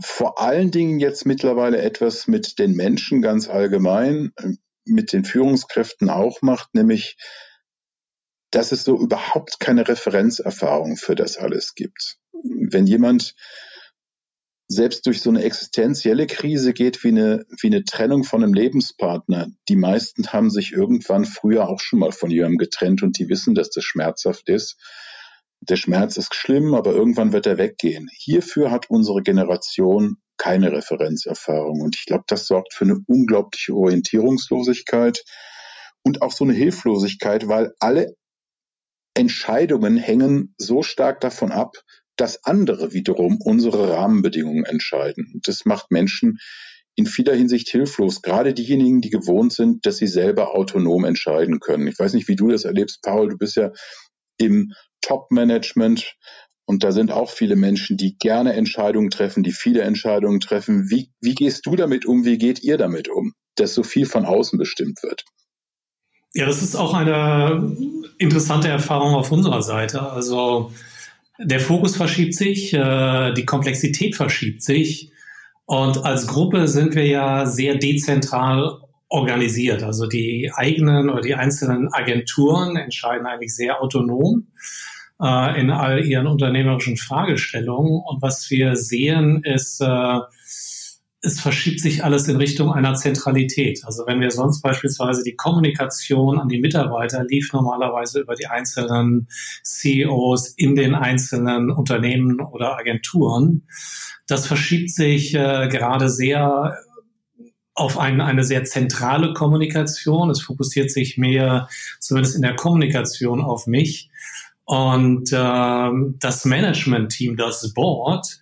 vor 0.00 0.40
allen 0.40 0.70
Dingen 0.70 1.00
jetzt 1.00 1.26
mittlerweile 1.26 1.82
etwas 1.82 2.26
mit 2.26 2.58
den 2.58 2.74
Menschen 2.74 3.22
ganz 3.22 3.48
allgemein, 3.48 4.32
mit 4.84 5.12
den 5.12 5.24
Führungskräften 5.24 6.10
auch 6.10 6.42
macht, 6.42 6.74
nämlich 6.74 7.16
dass 8.52 8.70
es 8.70 8.84
so 8.84 8.96
überhaupt 8.96 9.58
keine 9.58 9.88
Referenzerfahrung 9.88 10.96
für 10.96 11.16
das 11.16 11.36
alles 11.36 11.74
gibt. 11.74 12.18
Wenn 12.44 12.86
jemand 12.86 13.34
selbst 14.68 15.06
durch 15.06 15.20
so 15.20 15.30
eine 15.30 15.42
existenzielle 15.42 16.26
Krise 16.26 16.72
geht 16.72 17.02
wie 17.04 17.08
eine, 17.08 17.44
wie 17.60 17.66
eine 17.66 17.84
Trennung 17.84 18.24
von 18.24 18.42
einem 18.42 18.54
Lebenspartner. 18.54 19.48
Die 19.68 19.76
meisten 19.76 20.28
haben 20.28 20.50
sich 20.50 20.72
irgendwann 20.72 21.24
früher 21.24 21.68
auch 21.68 21.80
schon 21.80 21.98
mal 21.98 22.12
von 22.12 22.30
jemandem 22.30 22.58
getrennt 22.58 23.02
und 23.02 23.18
die 23.18 23.28
wissen, 23.28 23.54
dass 23.54 23.70
das 23.70 23.84
schmerzhaft 23.84 24.48
ist. 24.48 24.76
Der 25.60 25.76
Schmerz 25.76 26.16
ist 26.16 26.34
schlimm, 26.34 26.74
aber 26.74 26.92
irgendwann 26.92 27.32
wird 27.32 27.46
er 27.46 27.58
weggehen. 27.58 28.08
Hierfür 28.12 28.70
hat 28.70 28.90
unsere 28.90 29.22
Generation 29.22 30.16
keine 30.36 30.72
Referenzerfahrung. 30.72 31.80
Und 31.80 31.96
ich 31.96 32.06
glaube, 32.06 32.24
das 32.26 32.46
sorgt 32.46 32.74
für 32.74 32.84
eine 32.84 32.98
unglaubliche 33.06 33.74
Orientierungslosigkeit 33.74 35.22
und 36.02 36.22
auch 36.22 36.32
so 36.32 36.44
eine 36.44 36.54
Hilflosigkeit, 36.54 37.46
weil 37.46 37.74
alle 37.78 38.16
Entscheidungen 39.14 39.96
hängen 39.96 40.54
so 40.58 40.82
stark 40.82 41.20
davon 41.20 41.52
ab, 41.52 41.76
dass 42.16 42.44
andere 42.44 42.92
wiederum 42.92 43.38
unsere 43.40 43.90
Rahmenbedingungen 43.90 44.64
entscheiden. 44.64 45.40
Das 45.44 45.64
macht 45.64 45.90
Menschen 45.90 46.38
in 46.94 47.06
vieler 47.06 47.34
Hinsicht 47.34 47.68
hilflos, 47.70 48.20
gerade 48.20 48.52
diejenigen, 48.52 49.00
die 49.00 49.10
gewohnt 49.10 49.52
sind, 49.52 49.86
dass 49.86 49.96
sie 49.96 50.06
selber 50.06 50.54
autonom 50.54 51.04
entscheiden 51.04 51.58
können. 51.58 51.86
Ich 51.86 51.98
weiß 51.98 52.12
nicht, 52.12 52.28
wie 52.28 52.36
du 52.36 52.48
das 52.48 52.64
erlebst, 52.64 53.00
Paul, 53.02 53.30
du 53.30 53.38
bist 53.38 53.56
ja 53.56 53.72
im 54.36 54.72
Top-Management 55.00 56.16
und 56.66 56.84
da 56.84 56.92
sind 56.92 57.10
auch 57.10 57.30
viele 57.30 57.56
Menschen, 57.56 57.96
die 57.96 58.16
gerne 58.18 58.52
Entscheidungen 58.52 59.10
treffen, 59.10 59.42
die 59.42 59.52
viele 59.52 59.82
Entscheidungen 59.82 60.40
treffen. 60.40 60.90
Wie, 60.90 61.10
wie 61.20 61.34
gehst 61.34 61.66
du 61.66 61.76
damit 61.76 62.04
um? 62.06 62.24
Wie 62.24 62.38
geht 62.38 62.62
ihr 62.62 62.76
damit 62.76 63.08
um, 63.08 63.32
dass 63.56 63.74
so 63.74 63.82
viel 63.82 64.06
von 64.06 64.26
außen 64.26 64.58
bestimmt 64.58 65.02
wird? 65.02 65.24
Ja, 66.34 66.46
das 66.46 66.62
ist 66.62 66.76
auch 66.76 66.94
eine 66.94 67.76
interessante 68.18 68.68
Erfahrung 68.68 69.14
auf 69.14 69.30
unserer 69.30 69.62
Seite. 69.62 70.10
Also 70.10 70.72
der 71.38 71.60
Fokus 71.60 71.96
verschiebt 71.96 72.34
sich, 72.34 72.72
äh, 72.72 73.34
die 73.34 73.44
Komplexität 73.44 74.16
verschiebt 74.16 74.62
sich. 74.62 75.12
Und 75.66 76.04
als 76.04 76.26
Gruppe 76.26 76.68
sind 76.68 76.94
wir 76.94 77.06
ja 77.06 77.46
sehr 77.46 77.76
dezentral 77.76 78.78
organisiert. 79.08 79.82
Also 79.82 80.06
die 80.06 80.50
eigenen 80.54 81.10
oder 81.10 81.20
die 81.20 81.34
einzelnen 81.34 81.92
Agenturen 81.92 82.76
entscheiden 82.76 83.26
eigentlich 83.26 83.54
sehr 83.54 83.82
autonom 83.82 84.46
äh, 85.20 85.60
in 85.60 85.70
all 85.70 86.04
ihren 86.04 86.26
unternehmerischen 86.26 86.96
Fragestellungen. 86.96 88.00
Und 88.04 88.22
was 88.22 88.50
wir 88.50 88.76
sehen, 88.76 89.42
ist, 89.44 89.82
äh, 89.82 90.18
es 91.24 91.40
verschiebt 91.40 91.78
sich 91.78 92.02
alles 92.02 92.26
in 92.26 92.36
Richtung 92.36 92.72
einer 92.72 92.94
Zentralität. 92.94 93.84
Also 93.84 94.04
wenn 94.06 94.20
wir 94.20 94.32
sonst 94.32 94.60
beispielsweise 94.60 95.22
die 95.22 95.36
Kommunikation 95.36 96.40
an 96.40 96.48
die 96.48 96.58
Mitarbeiter 96.58 97.24
lief 97.24 97.52
normalerweise 97.52 98.20
über 98.20 98.34
die 98.34 98.48
einzelnen 98.48 99.28
CEOs 99.62 100.48
in 100.56 100.74
den 100.74 100.96
einzelnen 100.96 101.70
Unternehmen 101.70 102.40
oder 102.40 102.76
Agenturen. 102.76 103.68
Das 104.26 104.48
verschiebt 104.48 104.90
sich 104.90 105.34
äh, 105.34 105.68
gerade 105.68 106.10
sehr 106.10 106.76
auf 107.74 107.98
ein, 107.98 108.20
eine 108.20 108.42
sehr 108.42 108.64
zentrale 108.64 109.32
Kommunikation. 109.32 110.28
Es 110.28 110.42
fokussiert 110.42 110.90
sich 110.90 111.18
mehr, 111.18 111.68
zumindest 112.00 112.34
in 112.34 112.42
der 112.42 112.56
Kommunikation, 112.56 113.40
auf 113.40 113.68
mich. 113.68 114.10
Und 114.64 115.32
äh, 115.32 115.90
das 116.18 116.44
Management-Team, 116.44 117.36
das 117.36 117.72
Board, 117.72 118.40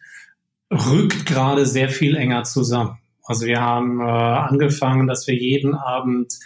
rückt 0.71 1.27
gerade 1.27 1.67
sehr 1.67 1.89
viel 1.89 2.17
enger 2.17 2.45
zusammen. 2.45 2.99
Also 3.25 3.47
wir 3.47 3.61
haben 3.61 4.01
äh, 4.01 4.05
angefangen, 4.05 5.07
dass 5.07 5.27
wir 5.27 5.35
jeden 5.35 5.75
Abend 5.75 6.39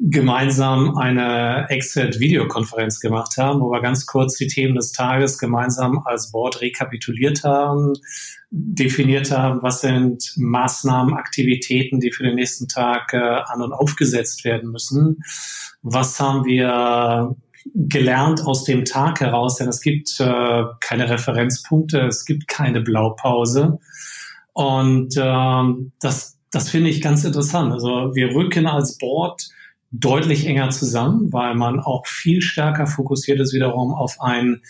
gemeinsam 0.00 0.96
eine 0.96 1.68
Exit-Videokonferenz 1.70 3.00
gemacht 3.00 3.36
haben, 3.36 3.60
wo 3.60 3.72
wir 3.72 3.80
ganz 3.80 4.06
kurz 4.06 4.36
die 4.36 4.46
Themen 4.46 4.76
des 4.76 4.92
Tages 4.92 5.38
gemeinsam 5.38 6.02
als 6.04 6.30
Board 6.30 6.60
rekapituliert 6.60 7.42
haben, 7.42 7.94
definiert 8.50 9.32
haben, 9.32 9.60
was 9.62 9.80
sind 9.80 10.34
Maßnahmen, 10.36 11.14
Aktivitäten, 11.14 11.98
die 11.98 12.12
für 12.12 12.22
den 12.22 12.36
nächsten 12.36 12.68
Tag 12.68 13.12
äh, 13.12 13.18
an 13.18 13.60
und 13.60 13.72
aufgesetzt 13.72 14.44
werden 14.44 14.70
müssen. 14.70 15.18
Was 15.82 16.20
haben 16.20 16.44
wir 16.44 17.34
gelernt 17.74 18.44
aus 18.44 18.64
dem 18.64 18.84
Tag 18.84 19.20
heraus, 19.20 19.56
denn 19.56 19.68
es 19.68 19.80
gibt 19.80 20.20
äh, 20.20 20.64
keine 20.80 21.08
Referenzpunkte, 21.08 22.00
es 22.00 22.24
gibt 22.24 22.48
keine 22.48 22.80
Blaupause. 22.80 23.78
Und 24.52 25.14
ähm, 25.16 25.92
das, 26.00 26.38
das 26.50 26.70
finde 26.70 26.90
ich 26.90 27.00
ganz 27.00 27.24
interessant. 27.24 27.72
Also 27.72 28.14
wir 28.14 28.34
rücken 28.34 28.66
als 28.66 28.98
Board 28.98 29.48
deutlich 29.90 30.46
enger 30.46 30.70
zusammen, 30.70 31.32
weil 31.32 31.54
man 31.54 31.80
auch 31.80 32.06
viel 32.06 32.42
stärker 32.42 32.86
fokussiert 32.86 33.40
ist 33.40 33.54
wiederum 33.54 33.94
auf 33.94 34.20
ein 34.20 34.62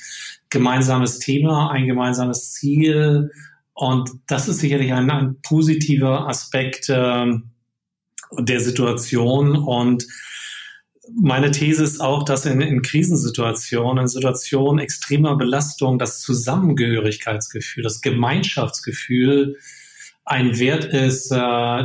gemeinsames 0.51 1.19
Thema, 1.19 1.71
ein 1.71 1.87
gemeinsames 1.87 2.53
Ziel. 2.53 3.31
Und 3.75 4.11
das 4.27 4.49
ist 4.49 4.61
sicherlich 4.61 4.93
ein, 4.93 5.11
ein 5.11 5.37
positiver 5.43 6.29
Aspekt 6.29 6.89
äh, 6.89 7.27
der 8.39 8.61
Situation. 8.61 9.57
Und 9.57 10.07
meine 11.15 11.51
These 11.51 11.85
ist 11.85 12.01
auch, 12.01 12.25
dass 12.25 12.47
in, 12.47 12.61
in 12.61 12.83
Krisensituationen, 12.83 14.03
in 14.03 14.09
Situationen 14.09 14.79
extremer 14.79 15.37
Belastung, 15.37 15.99
das 15.99 16.21
Zusammengehörigkeitsgefühl, 16.21 17.83
das 17.83 18.01
Gemeinschaftsgefühl 18.01 19.59
ein 20.25 20.59
Wert 20.59 20.85
ist, 20.85 21.31
äh, 21.31 21.37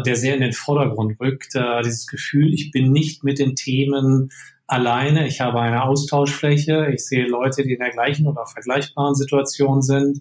der 0.02 0.16
sehr 0.16 0.36
in 0.36 0.42
den 0.42 0.54
Vordergrund 0.54 1.20
rückt. 1.20 1.56
Äh, 1.56 1.82
dieses 1.84 2.08
Gefühl, 2.08 2.54
ich 2.54 2.72
bin 2.72 2.92
nicht 2.92 3.24
mit 3.24 3.40
den 3.40 3.56
Themen 3.56 4.32
alleine, 4.68 5.28
ich 5.28 5.40
habe 5.40 5.62
eine 5.62 5.84
Austauschfläche, 5.84 6.90
ich 6.94 7.06
sehe 7.06 7.28
Leute, 7.28 7.64
die 7.64 7.74
in 7.74 7.80
der 7.80 7.92
gleichen 7.92 8.28
oder 8.28 8.46
vergleichbaren 8.46 9.16
Situation 9.16 9.82
sind, 9.82 10.20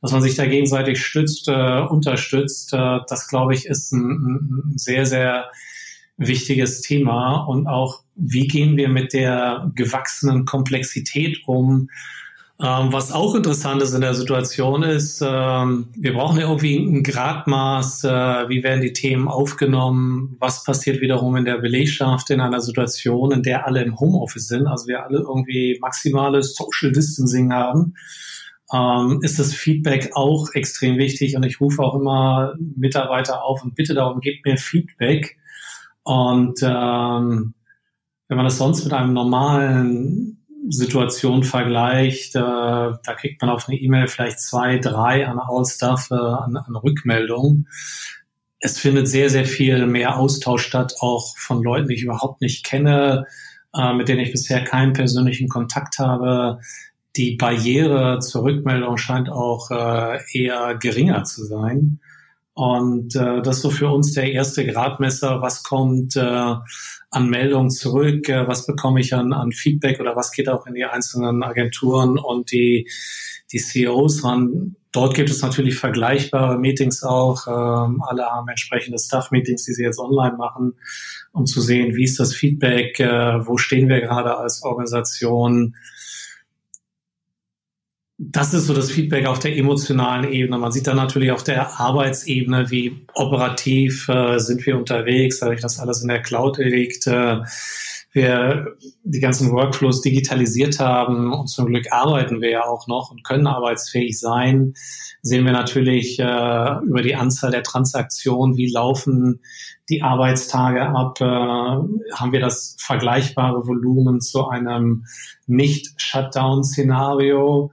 dass 0.00 0.12
man 0.12 0.22
sich 0.22 0.34
da 0.34 0.46
gegenseitig 0.46 1.04
stützt, 1.04 1.48
äh, 1.48 1.80
unterstützt. 1.80 2.72
Äh, 2.72 2.98
das, 3.08 3.28
glaube 3.28 3.54
ich, 3.54 3.66
ist 3.66 3.92
ein, 3.92 4.72
ein 4.72 4.78
sehr, 4.78 5.06
sehr 5.06 5.50
wichtiges 6.26 6.80
Thema 6.80 7.44
und 7.44 7.66
auch, 7.66 8.02
wie 8.14 8.46
gehen 8.46 8.76
wir 8.76 8.88
mit 8.88 9.12
der 9.12 9.70
gewachsenen 9.74 10.44
Komplexität 10.44 11.40
um? 11.46 11.88
Ähm, 12.60 12.92
was 12.92 13.10
auch 13.10 13.34
interessant 13.34 13.82
ist 13.82 13.92
in 13.92 14.02
der 14.02 14.14
Situation 14.14 14.84
ist, 14.84 15.20
ähm, 15.26 15.88
wir 15.96 16.12
brauchen 16.12 16.38
ja 16.38 16.46
irgendwie 16.48 16.76
ein 16.76 17.02
Gradmaß, 17.02 18.04
äh, 18.04 18.48
wie 18.48 18.62
werden 18.62 18.82
die 18.82 18.92
Themen 18.92 19.26
aufgenommen, 19.26 20.36
was 20.38 20.62
passiert 20.62 21.00
wiederum 21.00 21.34
in 21.36 21.44
der 21.44 21.58
Belegschaft 21.58 22.30
in 22.30 22.40
einer 22.40 22.60
Situation, 22.60 23.32
in 23.32 23.42
der 23.42 23.66
alle 23.66 23.82
im 23.82 23.98
Homeoffice 23.98 24.46
sind, 24.46 24.68
also 24.68 24.86
wir 24.86 25.02
alle 25.04 25.18
irgendwie 25.18 25.78
maximales 25.80 26.54
Social 26.54 26.92
Distancing 26.92 27.52
haben. 27.52 27.94
ähm, 28.72 29.20
ist 29.22 29.38
das 29.38 29.54
Feedback 29.54 30.10
auch 30.14 30.48
extrem 30.54 30.98
wichtig 30.98 31.36
und 31.36 31.42
ich 31.44 31.60
rufe 31.60 31.82
auch 31.82 31.94
immer 31.94 32.54
Mitarbeiter 32.76 33.44
auf 33.44 33.62
und 33.62 33.74
bitte 33.74 33.94
darum, 33.94 34.20
gebt 34.20 34.46
mir 34.46 34.56
Feedback. 34.56 35.36
Und 36.04 36.60
ähm, 36.62 37.54
wenn 38.28 38.36
man 38.36 38.46
das 38.46 38.58
sonst 38.58 38.84
mit 38.84 38.92
einem 38.92 39.12
normalen 39.12 40.42
Situation 40.68 41.42
vergleicht, 41.42 42.34
äh, 42.34 42.40
da 42.40 43.14
kriegt 43.16 43.40
man 43.42 43.50
auf 43.50 43.68
eine 43.68 43.78
E-Mail 43.78 44.06
vielleicht 44.06 44.40
zwei, 44.40 44.78
drei 44.78 45.26
an 45.26 45.38
All-Stuff, 45.38 46.08
äh, 46.10 46.14
an, 46.14 46.56
an 46.56 46.76
Rückmeldungen. 46.76 47.68
Es 48.58 48.78
findet 48.78 49.08
sehr, 49.08 49.28
sehr 49.28 49.44
viel 49.44 49.86
mehr 49.86 50.18
Austausch 50.18 50.64
statt, 50.64 50.94
auch 51.00 51.36
von 51.36 51.62
Leuten, 51.62 51.88
die 51.88 51.94
ich 51.94 52.04
überhaupt 52.04 52.40
nicht 52.40 52.64
kenne, 52.64 53.26
äh, 53.74 53.92
mit 53.92 54.08
denen 54.08 54.20
ich 54.20 54.32
bisher 54.32 54.62
keinen 54.62 54.92
persönlichen 54.92 55.48
Kontakt 55.48 55.98
habe. 55.98 56.60
Die 57.16 57.36
Barriere 57.36 58.20
zur 58.20 58.44
Rückmeldung 58.44 58.96
scheint 58.96 59.28
auch 59.28 59.70
äh, 59.70 60.20
eher 60.32 60.76
geringer 60.76 61.24
zu 61.24 61.44
sein. 61.44 62.00
Und 62.54 63.16
äh, 63.16 63.40
das 63.40 63.56
ist 63.56 63.62
so 63.62 63.70
für 63.70 63.88
uns 63.88 64.12
der 64.12 64.30
erste 64.30 64.66
Gradmesser, 64.66 65.40
was 65.40 65.62
kommt 65.62 66.16
äh, 66.16 66.54
an 67.10 67.30
Meldungen 67.30 67.70
zurück, 67.70 68.28
äh, 68.28 68.46
was 68.46 68.66
bekomme 68.66 69.00
ich 69.00 69.14
an, 69.14 69.32
an 69.32 69.52
Feedback 69.52 70.00
oder 70.00 70.16
was 70.16 70.32
geht 70.32 70.50
auch 70.50 70.66
in 70.66 70.74
die 70.74 70.84
einzelnen 70.84 71.42
Agenturen 71.42 72.18
und 72.18 72.52
die, 72.52 72.88
die 73.52 73.58
CEOs 73.58 74.24
ran. 74.24 74.76
Dort 74.92 75.14
gibt 75.14 75.30
es 75.30 75.40
natürlich 75.40 75.76
vergleichbare 75.76 76.58
Meetings 76.58 77.02
auch. 77.02 77.46
Ähm, 77.46 78.02
alle 78.02 78.26
haben 78.26 78.48
entsprechende 78.48 78.98
Staff-Meetings, 78.98 79.64
die 79.64 79.72
sie 79.72 79.84
jetzt 79.84 79.98
online 79.98 80.36
machen, 80.36 80.74
um 81.32 81.46
zu 81.46 81.62
sehen, 81.62 81.96
wie 81.96 82.04
ist 82.04 82.20
das 82.20 82.34
Feedback, 82.34 83.00
äh, 83.00 83.46
wo 83.46 83.56
stehen 83.56 83.88
wir 83.88 84.02
gerade 84.02 84.36
als 84.36 84.62
Organisation, 84.62 85.74
das 88.30 88.54
ist 88.54 88.66
so 88.66 88.74
das 88.74 88.90
Feedback 88.90 89.26
auf 89.26 89.40
der 89.40 89.56
emotionalen 89.56 90.30
Ebene. 90.30 90.58
Man 90.58 90.70
sieht 90.70 90.86
dann 90.86 90.96
natürlich 90.96 91.32
auf 91.32 91.42
der 91.42 91.80
Arbeitsebene, 91.80 92.70
wie 92.70 93.04
operativ 93.14 94.08
äh, 94.08 94.38
sind 94.38 94.64
wir 94.64 94.78
unterwegs, 94.78 95.40
dadurch, 95.40 95.60
dass 95.60 95.80
alles 95.80 96.02
in 96.02 96.08
der 96.08 96.22
Cloud 96.22 96.58
liegt. 96.58 97.08
Äh, 97.08 97.40
wir 98.12 98.76
die 99.04 99.20
ganzen 99.20 99.52
Workflows 99.52 100.02
digitalisiert 100.02 100.78
haben 100.78 101.32
und 101.32 101.48
zum 101.48 101.64
Glück 101.66 101.90
arbeiten 101.90 102.42
wir 102.42 102.50
ja 102.50 102.64
auch 102.64 102.86
noch 102.86 103.10
und 103.10 103.24
können 103.24 103.46
arbeitsfähig 103.46 104.20
sein, 104.20 104.74
sehen 105.22 105.46
wir 105.46 105.52
natürlich 105.52 106.18
äh, 106.18 106.76
über 106.84 107.00
die 107.00 107.16
Anzahl 107.16 107.50
der 107.50 107.62
Transaktionen, 107.62 108.58
wie 108.58 108.70
laufen 108.70 109.40
die 109.88 110.02
Arbeitstage 110.02 110.90
ab, 110.90 111.22
äh, 111.22 111.24
haben 111.24 112.32
wir 112.32 112.40
das 112.40 112.76
vergleichbare 112.78 113.66
Volumen 113.66 114.20
zu 114.20 114.46
einem 114.46 115.06
Nicht-Shutdown-Szenario 115.46 117.72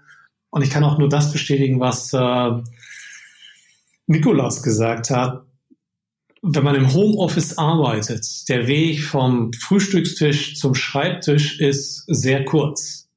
und 0.52 0.62
ich 0.62 0.70
kann 0.70 0.84
auch 0.84 0.98
nur 0.98 1.10
das 1.10 1.32
bestätigen, 1.32 1.80
was 1.80 2.14
äh, 2.14 2.52
Nikolaus 4.08 4.64
gesagt 4.64 5.10
hat. 5.10 5.44
Wenn 6.42 6.64
man 6.64 6.76
im 6.76 6.94
Homeoffice 6.94 7.58
arbeitet, 7.58 8.48
der 8.48 8.68
Weg 8.68 9.04
vom 9.04 9.52
Frühstückstisch 9.54 10.56
zum 10.56 10.74
Schreibtisch 10.74 11.60
ist 11.60 12.06
sehr 12.08 12.46
kurz. 12.46 13.10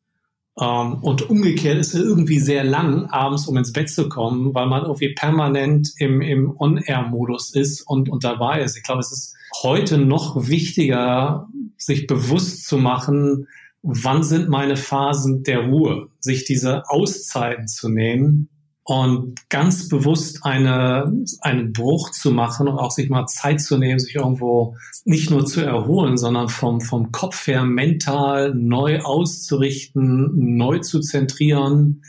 Ähm, 0.61 0.95
und 1.03 1.31
umgekehrt 1.31 1.79
ist 1.79 1.95
er 1.95 2.03
irgendwie 2.03 2.41
sehr 2.41 2.65
lang, 2.65 3.07
abends 3.07 3.47
um 3.47 3.57
ins 3.57 3.73
Bett 3.73 3.89
zu 3.89 4.09
kommen, 4.09 4.55
weil 4.55 4.67
man 4.67 4.83
irgendwie 4.83 5.15
permanent 5.15 5.93
im, 5.97 6.21
im 6.21 6.55
On-Air-Modus 6.59 7.55
ist 7.55 7.83
und, 7.83 8.11
und 8.11 8.25
dabei 8.25 8.62
ist. 8.62 8.77
Ich 8.77 8.83
glaube, 8.83 9.01
es 9.01 9.12
ist 9.12 9.35
heute 9.62 9.99
noch 9.99 10.49
wichtiger, 10.49 11.49
sich 11.79 12.07
bewusst 12.07 12.67
zu 12.67 12.77
machen, 12.77 13.49
wann 13.83 14.23
sind 14.23 14.49
meine 14.49 14.77
Phasen 14.77 15.43
der 15.43 15.67
Ruhe, 15.67 16.09
sich 16.21 16.45
diese 16.45 16.89
Auszeiten 16.89 17.67
zu 17.67 17.89
nehmen 17.89 18.49
und 18.85 19.49
ganz 19.49 19.89
bewusst 19.89 20.41
eine, 20.43 21.12
einen 21.41 21.73
Bruch 21.73 22.11
zu 22.11 22.33
machen 22.33 22.69
und 22.69 22.78
auch 22.78 22.91
sich 22.91 23.09
mal 23.11 23.26
Zeit 23.26 23.61
zu 23.61 23.78
nehmen, 23.78 23.99
sich 23.99 24.17
irgendwo 24.17 24.76
nicht 25.04 25.30
nur 25.30 25.47
zu 25.47 25.61
erholen, 25.61 26.17
sondern 26.17 26.49
vom, 26.49 26.80
vom 26.80 27.13
Kopf 27.13 27.47
her 27.47 27.65
mental 27.65 28.54
neu 28.54 29.00
auszurichten, 29.00 30.56
neu 30.56 30.78
zu 30.78 31.00
zentrieren. 31.00 32.02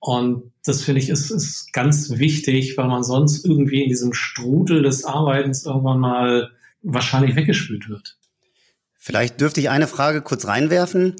Und 0.00 0.52
das 0.64 0.82
finde 0.82 1.00
ich 1.00 1.08
ist, 1.08 1.30
ist 1.30 1.72
ganz 1.72 2.10
wichtig, 2.18 2.76
weil 2.76 2.88
man 2.88 3.04
sonst 3.04 3.44
irgendwie 3.44 3.82
in 3.82 3.88
diesem 3.88 4.12
Strudel 4.12 4.82
des 4.82 5.04
Arbeitens 5.04 5.64
irgendwann 5.64 6.00
mal 6.00 6.50
wahrscheinlich 6.82 7.36
weggespült 7.36 7.88
wird. 7.88 8.16
Vielleicht 9.08 9.40
dürfte 9.40 9.58
ich 9.60 9.70
eine 9.70 9.86
Frage 9.86 10.20
kurz 10.20 10.46
reinwerfen. 10.46 11.16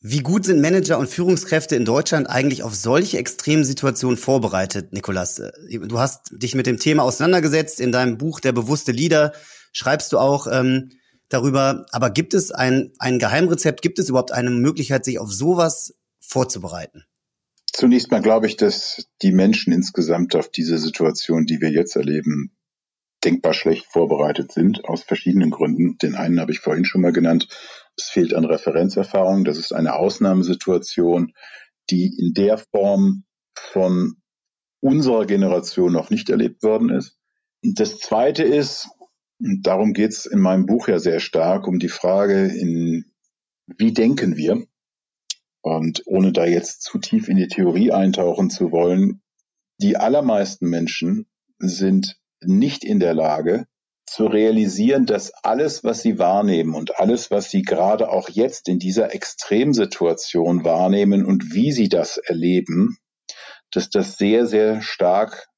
Wie 0.00 0.18
gut 0.18 0.44
sind 0.44 0.60
Manager 0.60 0.98
und 0.98 1.08
Führungskräfte 1.08 1.76
in 1.76 1.84
Deutschland 1.84 2.28
eigentlich 2.28 2.64
auf 2.64 2.74
solche 2.74 3.18
extremen 3.18 3.64
Situationen 3.64 4.16
vorbereitet, 4.16 4.92
Nikolas? 4.92 5.40
Du 5.70 6.00
hast 6.00 6.32
dich 6.32 6.56
mit 6.56 6.66
dem 6.66 6.80
Thema 6.80 7.04
auseinandergesetzt. 7.04 7.78
In 7.78 7.92
deinem 7.92 8.18
Buch 8.18 8.40
Der 8.40 8.50
bewusste 8.50 8.90
Leader 8.90 9.32
schreibst 9.70 10.12
du 10.12 10.18
auch 10.18 10.48
ähm, 10.50 10.90
darüber. 11.28 11.86
Aber 11.92 12.10
gibt 12.10 12.34
es 12.34 12.50
ein, 12.50 12.90
ein 12.98 13.20
Geheimrezept? 13.20 13.80
Gibt 13.80 14.00
es 14.00 14.08
überhaupt 14.08 14.32
eine 14.32 14.50
Möglichkeit, 14.50 15.04
sich 15.04 15.20
auf 15.20 15.32
sowas 15.32 15.94
vorzubereiten? 16.18 17.04
Zunächst 17.72 18.10
mal 18.10 18.22
glaube 18.22 18.48
ich, 18.48 18.56
dass 18.56 19.06
die 19.22 19.30
Menschen 19.30 19.72
insgesamt 19.72 20.34
auf 20.34 20.48
diese 20.48 20.78
Situation, 20.78 21.46
die 21.46 21.60
wir 21.60 21.70
jetzt 21.70 21.94
erleben, 21.94 22.50
denkbar 23.24 23.54
schlecht 23.54 23.86
vorbereitet 23.86 24.52
sind, 24.52 24.84
aus 24.84 25.02
verschiedenen 25.02 25.50
Gründen. 25.50 25.98
Den 25.98 26.14
einen 26.14 26.40
habe 26.40 26.52
ich 26.52 26.60
vorhin 26.60 26.84
schon 26.84 27.00
mal 27.00 27.12
genannt. 27.12 27.48
Es 27.96 28.04
fehlt 28.04 28.34
an 28.34 28.44
Referenzerfahrung. 28.44 29.44
Das 29.44 29.58
ist 29.58 29.72
eine 29.72 29.94
Ausnahmesituation, 29.94 31.32
die 31.90 32.06
in 32.06 32.34
der 32.34 32.58
Form 32.58 33.24
von 33.56 34.16
unserer 34.80 35.26
Generation 35.26 35.92
noch 35.92 36.10
nicht 36.10 36.28
erlebt 36.28 36.62
worden 36.62 36.90
ist. 36.90 37.18
Und 37.62 37.80
das 37.80 37.98
Zweite 37.98 38.42
ist, 38.42 38.88
und 39.40 39.66
darum 39.66 39.92
geht 39.92 40.12
es 40.12 40.26
in 40.26 40.40
meinem 40.40 40.66
Buch 40.66 40.88
ja 40.88 40.98
sehr 40.98 41.20
stark, 41.20 41.66
um 41.66 41.78
die 41.78 41.88
Frage, 41.88 42.46
in, 42.46 43.12
wie 43.66 43.92
denken 43.92 44.36
wir? 44.36 44.66
Und 45.62 46.02
ohne 46.06 46.32
da 46.32 46.44
jetzt 46.44 46.82
zu 46.82 46.98
tief 46.98 47.28
in 47.28 47.38
die 47.38 47.48
Theorie 47.48 47.90
eintauchen 47.90 48.50
zu 48.50 48.70
wollen, 48.70 49.22
die 49.80 49.96
allermeisten 49.96 50.68
Menschen 50.68 51.26
sind 51.58 52.20
nicht 52.46 52.84
in 52.84 53.00
der 53.00 53.14
Lage, 53.14 53.66
zu 54.06 54.26
realisieren, 54.26 55.06
dass 55.06 55.32
alles, 55.42 55.82
was 55.82 56.02
sie 56.02 56.18
wahrnehmen 56.18 56.74
und 56.74 56.98
alles, 56.98 57.30
was 57.30 57.50
sie 57.50 57.62
gerade 57.62 58.10
auch 58.10 58.28
jetzt 58.28 58.68
in 58.68 58.78
dieser 58.78 59.14
Extremsituation 59.14 60.64
wahrnehmen 60.64 61.24
und 61.24 61.54
wie 61.54 61.72
sie 61.72 61.88
das 61.88 62.18
erleben, 62.18 62.98
dass 63.72 63.90
das 63.90 64.16
sehr, 64.16 64.46
sehr 64.46 64.82
stark 64.82 65.48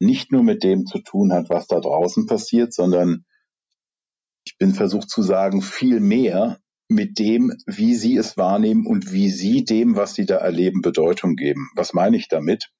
nicht 0.00 0.32
nur 0.32 0.42
mit 0.42 0.62
dem 0.64 0.86
zu 0.86 0.98
tun 0.98 1.32
hat, 1.32 1.48
was 1.48 1.66
da 1.66 1.80
draußen 1.80 2.26
passiert, 2.26 2.74
sondern 2.74 3.24
ich 4.46 4.58
bin 4.58 4.74
versucht 4.74 5.08
zu 5.08 5.22
sagen, 5.22 5.62
viel 5.62 6.00
mehr 6.00 6.58
mit 6.88 7.18
dem, 7.18 7.52
wie 7.66 7.94
sie 7.94 8.16
es 8.16 8.36
wahrnehmen 8.36 8.86
und 8.86 9.12
wie 9.12 9.30
sie 9.30 9.64
dem, 9.64 9.96
was 9.96 10.14
sie 10.14 10.26
da 10.26 10.36
erleben, 10.36 10.82
Bedeutung 10.82 11.34
geben. 11.34 11.70
Was 11.74 11.94
meine 11.94 12.16
ich 12.18 12.28
damit? 12.28 12.70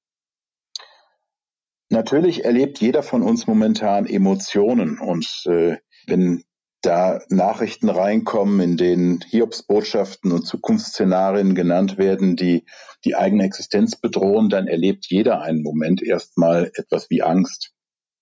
Natürlich 1.90 2.44
erlebt 2.44 2.80
jeder 2.80 3.02
von 3.02 3.22
uns 3.22 3.46
momentan 3.46 4.06
Emotionen 4.06 4.98
und 4.98 5.26
äh, 5.46 5.76
wenn 6.06 6.44
da 6.84 7.20
Nachrichten 7.28 7.88
reinkommen, 7.88 8.60
in 8.60 8.76
denen 8.76 9.20
Hiobsbotschaften 9.26 10.32
und 10.32 10.46
Zukunftsszenarien 10.46 11.54
genannt 11.54 11.96
werden, 11.98 12.36
die 12.36 12.64
die 13.04 13.16
eigene 13.16 13.44
Existenz 13.44 13.96
bedrohen, 13.96 14.48
dann 14.48 14.66
erlebt 14.66 15.06
jeder 15.08 15.40
einen 15.40 15.62
Moment 15.62 16.02
erstmal 16.02 16.70
etwas 16.74 17.08
wie 17.10 17.22
Angst. 17.22 17.72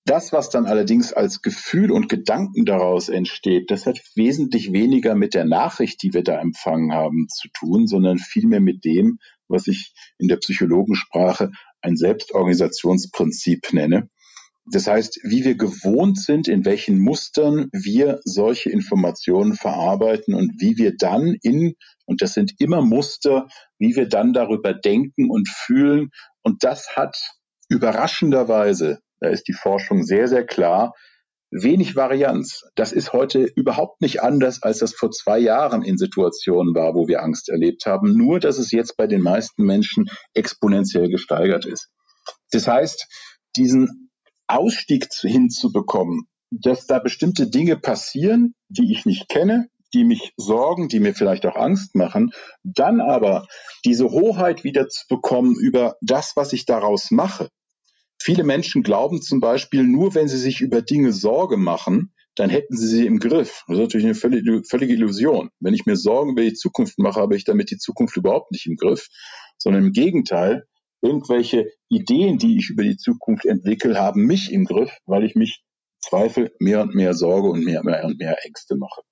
Das, 0.05 0.33
was 0.33 0.51
dann 0.51 0.66
allerdings 0.66 1.12
als 1.12 1.42
Gefühl 1.42 1.92
und 1.92 2.09
Gedanken 2.09 2.64
daraus 2.64 3.09
entsteht, 3.09 3.70
das 3.70 3.87
hat 3.87 4.01
wesentlich 4.16 4.72
weniger 4.72 5.14
mit 5.14 5.35
der 5.35 5.44
Nachricht, 5.44 6.03
die 6.03 6.12
wir 6.12 6.25
da 6.25 6.40
empfangen 6.40 6.92
haben, 6.92 7.29
zu 7.29 7.48
tun, 7.55 7.87
sondern 7.87 8.18
vielmehr 8.18 8.61
mit 8.61 8.85
dem, 8.85 9.18
was 9.46 9.68
ich 9.68 9.94
in 10.18 10.27
der 10.27 10.38
Psychologensprache 10.38 11.53
ein 11.83 11.97
Selbstorganisationsprinzip 11.97 13.73
nenne. 13.73 14.09
Das 14.64 14.87
heißt, 14.87 15.21
wie 15.25 15.45
wir 15.45 15.57
gewohnt 15.57 16.18
sind, 16.18 16.47
in 16.47 16.64
welchen 16.64 16.99
Mustern 16.99 17.68
wir 17.73 18.21
solche 18.25 18.71
Informationen 18.71 19.55
verarbeiten 19.55 20.35
und 20.35 20.61
wie 20.61 20.79
wir 20.79 20.97
dann 20.97 21.37
in, 21.42 21.75
und 22.07 22.23
das 22.23 22.35
sind 22.35 22.55
immer 22.61 22.81
Muster, 22.81 23.49
wie 23.79 23.97
wir 23.97 24.09
dann 24.09 24.33
darüber 24.33 24.73
denken 24.73 25.31
und 25.31 25.49
fühlen. 25.49 26.11
Und 26.42 26.62
das 26.62 26.97
hat 26.97 27.33
überraschenderweise, 27.68 29.01
da 29.18 29.29
ist 29.29 29.49
die 29.49 29.53
Forschung 29.53 30.05
sehr, 30.05 30.29
sehr 30.29 30.47
klar, 30.47 30.95
wenig 31.53 31.95
Varianz. 31.95 32.65
Das 32.75 32.93
ist 32.93 33.12
heute 33.12 33.45
überhaupt 33.45 34.01
nicht 34.01 34.23
anders, 34.23 34.62
als 34.62 34.79
das 34.79 34.95
vor 34.95 35.11
zwei 35.11 35.38
Jahren 35.38 35.83
in 35.83 35.99
Situationen 35.99 36.75
war, 36.75 36.95
wo 36.95 37.07
wir 37.07 37.23
Angst 37.23 37.49
erlebt 37.51 37.87
haben. 37.87 38.17
Nur, 38.17 38.41
dass 38.41 38.59
es 38.59 38.73
jetzt 38.73 38.97
bei 38.97 39.07
den 39.07 39.21
meisten 39.21 39.65
Menschen 39.65 40.11
exponentiell 40.35 41.09
gesteigert 41.09 41.67
ist. 41.67 41.88
Das 42.51 42.67
heißt, 42.67 43.07
diesen 43.57 44.11
Ausstieg 44.47 45.09
hinzubekommen, 45.21 46.27
dass 46.51 46.87
da 46.87 46.99
bestimmte 46.99 47.49
Dinge 47.49 47.77
passieren, 47.77 48.55
die 48.69 48.93
ich 48.93 49.07
nicht 49.07 49.29
kenne, 49.29 49.69
die 49.95 50.05
mich 50.05 50.33
sorgen, 50.37 50.88
die 50.88 51.01
mir 51.01 51.15
vielleicht 51.15 51.45
auch 51.47 51.57
Angst 51.57 51.95
machen, 51.95 52.33
dann 52.62 53.01
aber 53.01 53.47
diese 53.85 54.11
Hoheit 54.11 54.65
wieder 54.65 54.88
zu 54.88 55.05
bekommen 55.09 55.55
über 55.59 55.97
das, 56.01 56.33
was 56.35 56.53
ich 56.53 56.65
daraus 56.65 57.11
mache. 57.11 57.49
Viele 58.22 58.44
Menschen 58.44 58.82
glauben 58.82 59.20
zum 59.20 59.40
Beispiel, 59.40 59.82
nur 59.82 60.14
wenn 60.14 60.28
sie 60.28 60.38
sich 60.38 60.61
über 60.61 60.80
Dinge 60.80 61.12
Sorge 61.12 61.56
machen, 61.56 62.14
dann 62.37 62.50
hätten 62.50 62.76
sie 62.76 62.87
sie 62.87 63.06
im 63.06 63.18
Griff. 63.18 63.64
Das 63.66 63.76
ist 63.76 63.82
natürlich 63.82 64.06
eine 64.06 64.14
völlige, 64.14 64.92
Illusion. 64.92 65.50
Wenn 65.58 65.74
ich 65.74 65.87
mir 65.87 65.96
Sorgen 65.96 66.32
über 66.32 66.42
die 66.42 66.54
Zukunft 66.54 66.98
mache, 66.98 67.20
habe 67.20 67.37
ich 67.37 67.44
damit 67.44 67.70
die 67.70 67.78
Zukunft 67.78 68.16
überhaupt 68.16 68.52
nicht 68.52 68.66
im 68.66 68.76
Griff, 68.76 69.08
sondern 69.58 69.87
im 69.87 69.92
Gegenteil, 69.92 70.64
irgendwelche 71.02 71.68
Ideen, 71.88 72.38
die 72.38 72.58
ich 72.58 72.70
über 72.70 72.85
die 72.85 72.96
Zukunft 72.96 73.44
entwickle, 73.44 73.98
haben 73.98 74.24
mich 74.24 74.52
im 74.52 74.66
Griff, 74.66 74.96
weil 75.04 75.24
ich 75.24 75.35
mich 75.35 75.64
Zweifel 76.00 76.54
mehr 76.61 76.82
und 76.82 76.94
mehr 76.94 77.14
Sorge 77.14 77.48
und 77.48 77.64
mehr, 77.64 77.82
mehr 77.82 78.04
und 78.04 78.18
mehr 78.18 78.37
Ängste 78.44 78.76
mache. 78.76 79.02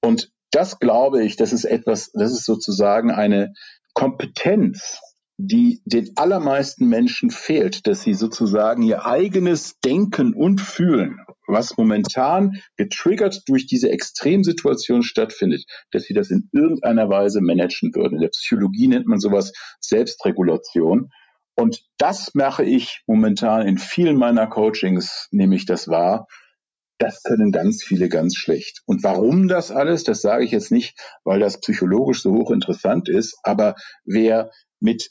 Und 0.00 0.32
das 0.50 0.80
glaube 0.80 1.24
ich, 1.24 1.36
das 1.36 1.52
ist 1.52 1.64
etwas, 1.64 2.10
das 2.12 2.32
ist 2.32 2.44
sozusagen 2.44 3.10
eine 3.12 3.54
Kompetenz, 3.94 4.98
die 5.38 5.80
den 5.84 6.12
allermeisten 6.16 6.88
Menschen 6.88 7.30
fehlt, 7.30 7.86
dass 7.86 8.02
sie 8.02 8.14
sozusagen 8.14 8.82
ihr 8.82 9.06
eigenes 9.06 9.78
Denken 9.80 10.34
und 10.34 10.60
Fühlen, 10.60 11.20
was 11.46 11.76
momentan 11.76 12.60
getriggert 12.76 13.42
durch 13.46 13.66
diese 13.66 13.90
Extremsituation 13.90 15.02
stattfindet, 15.02 15.64
dass 15.90 16.04
sie 16.04 16.14
das 16.14 16.30
in 16.30 16.48
irgendeiner 16.52 17.08
Weise 17.08 17.40
managen 17.40 17.94
würden. 17.94 18.16
In 18.16 18.20
der 18.20 18.28
Psychologie 18.28 18.88
nennt 18.88 19.06
man 19.06 19.18
sowas 19.18 19.52
Selbstregulation. 19.80 21.10
Und 21.54 21.82
das 21.98 22.34
mache 22.34 22.64
ich 22.64 23.02
momentan 23.06 23.66
in 23.66 23.78
vielen 23.78 24.16
meiner 24.16 24.46
Coachings, 24.46 25.28
nehme 25.32 25.56
ich 25.56 25.66
das 25.66 25.88
wahr. 25.88 26.26
Das 26.98 27.22
können 27.24 27.50
ganz 27.50 27.82
viele 27.82 28.08
ganz 28.08 28.36
schlecht. 28.36 28.82
Und 28.86 29.02
warum 29.02 29.48
das 29.48 29.70
alles, 29.70 30.04
das 30.04 30.22
sage 30.22 30.44
ich 30.44 30.52
jetzt 30.52 30.70
nicht, 30.70 30.96
weil 31.24 31.40
das 31.40 31.60
psychologisch 31.60 32.22
so 32.22 32.32
hochinteressant 32.32 33.08
ist, 33.08 33.38
aber 33.42 33.74
wer 34.04 34.50
mit 34.78 35.10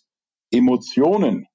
Emotionen, 0.51 1.47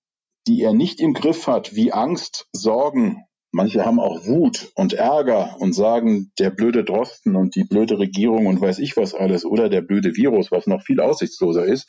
die 0.46 0.62
er 0.62 0.72
nicht 0.72 1.00
im 1.00 1.12
Griff 1.12 1.46
hat, 1.46 1.74
wie 1.74 1.92
Angst, 1.92 2.48
Sorgen, 2.52 3.24
manche 3.52 3.85
haben 3.85 4.00
auch 4.00 4.26
Wut 4.26 4.70
und 4.74 4.92
Ärger 4.92 5.56
und 5.59 5.72
sagen, 5.72 6.32
der 6.38 6.50
blöde 6.50 6.85
Drosten 6.85 7.37
und 7.37 7.54
die 7.56 7.64
blöde 7.64 7.98
Regierung 7.98 8.46
und 8.46 8.61
weiß 8.61 8.78
ich 8.78 8.96
was 8.96 9.14
alles 9.14 9.44
oder 9.44 9.68
der 9.68 9.82
blöde 9.82 10.14
Virus, 10.16 10.50
was 10.50 10.66
noch 10.66 10.82
viel 10.82 11.00
aussichtsloser 11.00 11.64
ist. 11.64 11.88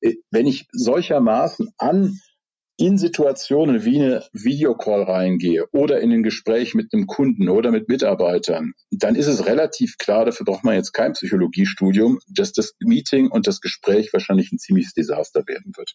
Äh, 0.00 0.14
wenn 0.30 0.46
ich 0.46 0.66
solchermaßen 0.72 1.72
an 1.78 2.18
in 2.76 2.98
Situationen 2.98 3.84
wie 3.84 4.00
eine 4.00 4.24
Videocall 4.32 5.02
reingehe 5.02 5.66
oder 5.72 6.00
in 6.00 6.12
ein 6.12 6.22
Gespräch 6.22 6.74
mit 6.74 6.92
einem 6.92 7.06
Kunden 7.06 7.48
oder 7.48 7.70
mit 7.70 7.88
Mitarbeitern, 7.88 8.72
dann 8.90 9.14
ist 9.14 9.26
es 9.26 9.46
relativ 9.46 9.98
klar, 9.98 10.24
dafür 10.24 10.44
braucht 10.44 10.64
man 10.64 10.74
jetzt 10.74 10.92
kein 10.92 11.12
Psychologiestudium, 11.12 12.18
dass 12.28 12.52
das 12.52 12.72
Meeting 12.80 13.30
und 13.30 13.46
das 13.46 13.60
Gespräch 13.60 14.12
wahrscheinlich 14.12 14.52
ein 14.52 14.58
ziemliches 14.58 14.94
Desaster 14.94 15.42
werden 15.46 15.72
wird. 15.76 15.92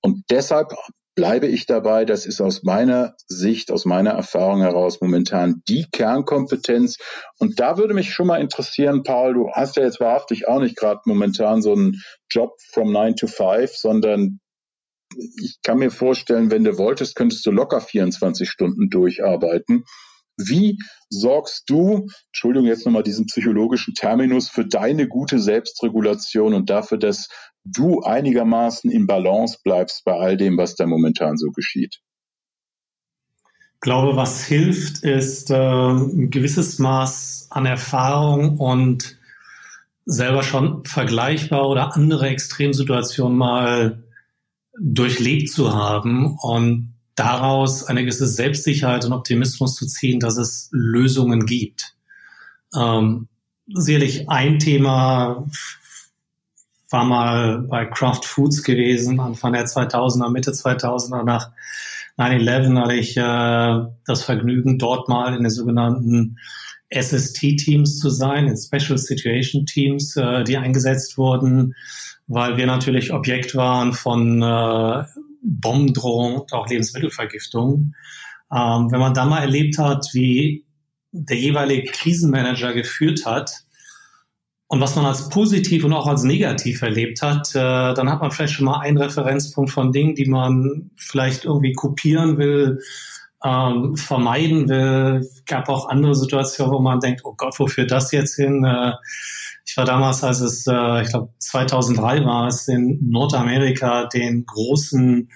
Und 0.00 0.24
deshalb 0.30 0.72
bleibe 1.14 1.46
ich 1.46 1.66
dabei, 1.66 2.04
das 2.04 2.26
ist 2.26 2.40
aus 2.40 2.62
meiner 2.62 3.14
Sicht, 3.26 3.70
aus 3.70 3.84
meiner 3.84 4.10
Erfahrung 4.10 4.62
heraus 4.62 5.00
momentan 5.00 5.62
die 5.68 5.86
Kernkompetenz. 5.90 6.98
Und 7.38 7.60
da 7.60 7.78
würde 7.78 7.94
mich 7.94 8.12
schon 8.12 8.26
mal 8.26 8.40
interessieren, 8.40 9.02
Paul, 9.02 9.34
du 9.34 9.50
hast 9.52 9.76
ja 9.76 9.84
jetzt 9.84 10.00
wahrhaftig 10.00 10.48
auch 10.48 10.60
nicht 10.60 10.76
gerade 10.76 11.00
momentan 11.06 11.62
so 11.62 11.72
einen 11.72 12.02
Job 12.30 12.52
from 12.72 12.92
nine 12.92 13.14
to 13.14 13.26
five, 13.26 13.70
sondern 13.74 14.40
ich 15.16 15.58
kann 15.62 15.78
mir 15.78 15.90
vorstellen, 15.90 16.50
wenn 16.50 16.64
du 16.64 16.78
wolltest, 16.78 17.16
könntest 17.16 17.44
du 17.46 17.50
locker 17.50 17.80
24 17.80 18.48
Stunden 18.48 18.90
durcharbeiten. 18.90 19.84
Wie 20.36 20.78
sorgst 21.10 21.64
du, 21.68 22.08
Entschuldigung, 22.26 22.66
jetzt 22.66 22.84
nochmal 22.84 23.04
diesen 23.04 23.26
psychologischen 23.26 23.94
Terminus, 23.94 24.48
für 24.48 24.66
deine 24.66 25.06
gute 25.06 25.38
Selbstregulation 25.38 26.54
und 26.54 26.70
dafür, 26.70 26.98
dass 26.98 27.28
du 27.64 28.00
einigermaßen 28.02 28.90
in 28.90 29.06
Balance 29.06 29.58
bleibst 29.62 30.04
bei 30.04 30.12
all 30.12 30.36
dem, 30.36 30.58
was 30.58 30.74
da 30.74 30.86
momentan 30.86 31.36
so 31.36 31.50
geschieht? 31.50 32.00
Ich 33.74 33.80
glaube, 33.80 34.16
was 34.16 34.44
hilft, 34.44 35.04
ist 35.04 35.50
äh, 35.50 35.56
ein 35.56 36.30
gewisses 36.30 36.78
Maß 36.78 37.48
an 37.50 37.66
Erfahrung 37.66 38.58
und 38.58 39.18
selber 40.06 40.42
schon 40.42 40.84
vergleichbar 40.84 41.68
oder 41.68 41.94
andere 41.94 42.28
Extremsituationen 42.28 43.36
mal 43.36 44.02
durchlebt 44.80 45.50
zu 45.50 45.74
haben 45.74 46.36
und 46.40 46.94
daraus 47.14 47.84
eine 47.84 48.02
gewisse 48.02 48.26
Selbstsicherheit 48.26 49.04
und 49.04 49.12
Optimismus 49.12 49.76
zu 49.76 49.86
ziehen, 49.86 50.20
dass 50.20 50.36
es 50.36 50.68
Lösungen 50.72 51.46
gibt. 51.46 51.94
Ähm, 52.76 53.28
sicherlich 53.72 54.28
ein 54.28 54.58
Thema 54.58 55.46
war 56.90 57.04
mal 57.04 57.58
bei 57.62 57.86
Kraft 57.86 58.24
Foods 58.24 58.62
gewesen, 58.62 59.20
Anfang 59.20 59.52
der 59.52 59.66
2000er, 59.66 60.30
Mitte 60.30 60.52
2000er 60.52 61.24
nach 61.24 61.50
9-11 62.18 62.80
hatte 62.80 62.94
ich 62.94 63.16
äh, 63.16 63.92
das 64.06 64.22
Vergnügen, 64.22 64.78
dort 64.78 65.08
mal 65.08 65.34
in 65.34 65.42
den 65.42 65.50
sogenannten 65.50 66.38
SST-Teams 66.90 67.98
zu 67.98 68.10
sein, 68.10 68.46
in 68.46 68.56
Special 68.56 68.98
Situation 68.98 69.66
Teams, 69.66 70.16
äh, 70.16 70.44
die 70.44 70.56
eingesetzt 70.56 71.18
wurden, 71.18 71.74
weil 72.26 72.56
wir 72.56 72.66
natürlich 72.66 73.12
Objekt 73.12 73.54
waren 73.54 73.92
von 73.92 74.42
äh, 74.42 75.04
Bombendrohung 75.42 76.40
und 76.40 76.52
auch 76.52 76.68
Lebensmittelvergiftung. 76.68 77.94
Ähm, 78.52 78.90
wenn 78.90 79.00
man 79.00 79.14
da 79.14 79.24
mal 79.24 79.40
erlebt 79.40 79.78
hat, 79.78 80.08
wie 80.12 80.64
der 81.12 81.38
jeweilige 81.38 81.90
Krisenmanager 81.90 82.72
geführt 82.72 83.24
hat 83.26 83.64
und 84.66 84.80
was 84.80 84.96
man 84.96 85.04
als 85.04 85.28
positiv 85.28 85.84
und 85.84 85.92
auch 85.92 86.06
als 86.06 86.24
negativ 86.24 86.82
erlebt 86.82 87.22
hat, 87.22 87.54
äh, 87.54 87.94
dann 87.94 88.10
hat 88.10 88.20
man 88.20 88.30
vielleicht 88.30 88.54
schon 88.54 88.66
mal 88.66 88.80
einen 88.80 88.98
Referenzpunkt 88.98 89.70
von 89.70 89.92
Dingen, 89.92 90.14
die 90.14 90.26
man 90.26 90.90
vielleicht 90.96 91.44
irgendwie 91.44 91.72
kopieren 91.72 92.38
will, 92.38 92.80
ähm, 93.44 93.96
vermeiden 93.96 94.68
will. 94.68 95.28
Gab 95.46 95.68
auch 95.68 95.88
andere 95.88 96.14
Situationen, 96.14 96.72
wo 96.72 96.80
man 96.80 97.00
denkt, 97.00 97.20
oh 97.24 97.34
Gott, 97.36 97.58
wofür 97.58 97.86
das 97.86 98.10
jetzt 98.10 98.36
hin? 98.36 98.64
Äh, 98.64 98.92
ich 99.66 99.76
war 99.76 99.84
damals, 99.84 100.22
als 100.22 100.40
es, 100.40 100.66
äh, 100.66 101.02
ich 101.02 101.08
glaube 101.08 101.30
2003 101.38 102.24
war 102.24 102.48
es, 102.48 102.68
in 102.68 102.98
Nordamerika 103.10 104.06
den 104.06 104.44
großen 104.44 105.30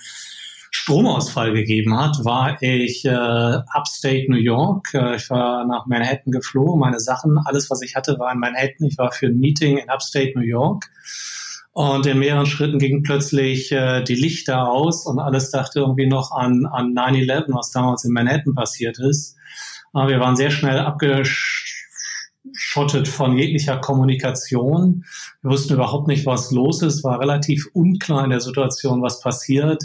Stromausfall 0.71 1.55
gegeben 1.55 1.99
hat, 1.99 2.25
war 2.25 2.63
ich 2.63 3.05
äh, 3.05 3.11
upstate 3.11 4.27
New 4.29 4.37
York. 4.37 4.93
Äh, 4.93 5.17
ich 5.17 5.31
war 5.31 5.67
nach 5.67 5.87
Manhattan 5.87 6.31
geflogen. 6.31 6.79
Meine 6.79 7.01
Sachen, 7.01 7.39
alles, 7.45 7.71
was 7.71 7.81
ich 7.83 7.97
hatte, 7.97 8.19
war 8.19 8.33
in 8.33 8.39
Manhattan. 8.39 8.87
Ich 8.87 8.99
war 8.99 9.13
für 9.13 9.27
ein 9.27 9.39
Meeting 9.39 9.79
in 9.79 9.89
upstate 9.89 10.33
New 10.35 10.45
York. 10.45 10.91
Und 11.73 12.07
in 12.07 12.19
mehreren 12.19 12.47
Schritten 12.47 12.79
gingen 12.79 13.03
plötzlich 13.03 13.73
äh, 13.73 14.03
die 14.03 14.15
Lichter 14.15 14.69
aus 14.69 15.07
und 15.07 15.19
alles 15.19 15.51
dachte 15.51 15.81
irgendwie 15.81 16.07
noch 16.07 16.33
an, 16.33 16.67
an 16.67 16.93
9-11, 16.93 17.45
was 17.49 17.71
damals 17.71 18.05
in 18.05 18.13
Manhattan 18.13 18.55
passiert 18.55 18.99
ist. 18.99 19.37
Aber 19.93 20.09
wir 20.09 20.21
waren 20.21 20.37
sehr 20.37 20.51
schnell 20.51 20.79
abgesch 20.81 21.68
abgeschottet 22.49 23.09
von 23.09 23.37
jeglicher 23.37 23.79
Kommunikation. 23.79 25.05
Wir 25.43 25.51
wussten 25.51 25.75
überhaupt 25.75 26.09
nicht, 26.09 26.27
was 26.27 26.51
los 26.51 26.83
ist, 26.83 27.05
war 27.05 27.21
relativ 27.21 27.69
unklar 27.73 28.25
in 28.25 28.31
der 28.31 28.41
Situation, 28.41 29.03
was 29.03 29.21
passiert. 29.21 29.85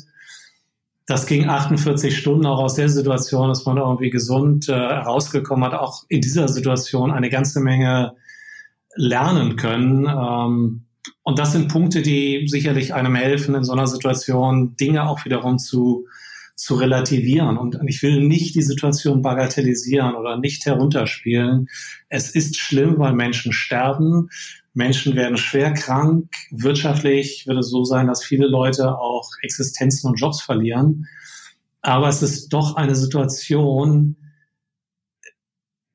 Das 1.05 1.25
ging 1.25 1.49
48 1.49 2.17
Stunden 2.17 2.45
auch 2.45 2.59
aus 2.59 2.75
der 2.75 2.87
Situation, 2.87 3.49
dass 3.49 3.65
man 3.65 3.77
irgendwie 3.77 4.09
gesund 4.09 4.69
äh, 4.69 4.73
herausgekommen 4.73 5.65
hat, 5.65 5.77
auch 5.77 6.03
in 6.07 6.21
dieser 6.21 6.47
Situation 6.47 7.11
eine 7.11 7.29
ganze 7.29 7.59
Menge 7.59 8.13
lernen 8.95 9.57
können. 9.57 10.07
Ähm, 10.07 10.85
und 11.23 11.39
das 11.39 11.51
sind 11.51 11.67
Punkte, 11.67 12.01
die 12.01 12.47
sicherlich 12.47 12.93
einem 12.93 13.15
helfen, 13.15 13.55
in 13.55 13.63
so 13.65 13.73
einer 13.73 13.87
Situation 13.87 14.77
Dinge 14.77 15.07
auch 15.07 15.25
wiederum 15.25 15.57
zu 15.57 16.07
zu 16.55 16.75
relativieren. 16.75 17.57
Und 17.57 17.79
ich 17.87 18.01
will 18.03 18.21
nicht 18.21 18.55
die 18.55 18.61
Situation 18.61 19.21
bagatellisieren 19.21 20.15
oder 20.15 20.37
nicht 20.37 20.65
herunterspielen. 20.65 21.67
Es 22.09 22.29
ist 22.29 22.57
schlimm, 22.57 22.99
weil 22.99 23.13
Menschen 23.13 23.53
sterben. 23.53 24.29
Menschen 24.73 25.15
werden 25.15 25.37
schwer 25.37 25.73
krank. 25.73 26.29
Wirtschaftlich 26.51 27.45
wird 27.47 27.59
es 27.59 27.69
so 27.69 27.83
sein, 27.83 28.07
dass 28.07 28.23
viele 28.23 28.47
Leute 28.47 28.97
auch 28.97 29.29
Existenzen 29.41 30.09
und 30.09 30.19
Jobs 30.19 30.41
verlieren. 30.41 31.07
Aber 31.81 32.07
es 32.07 32.21
ist 32.21 32.49
doch 32.49 32.75
eine 32.75 32.95
Situation, 32.95 34.15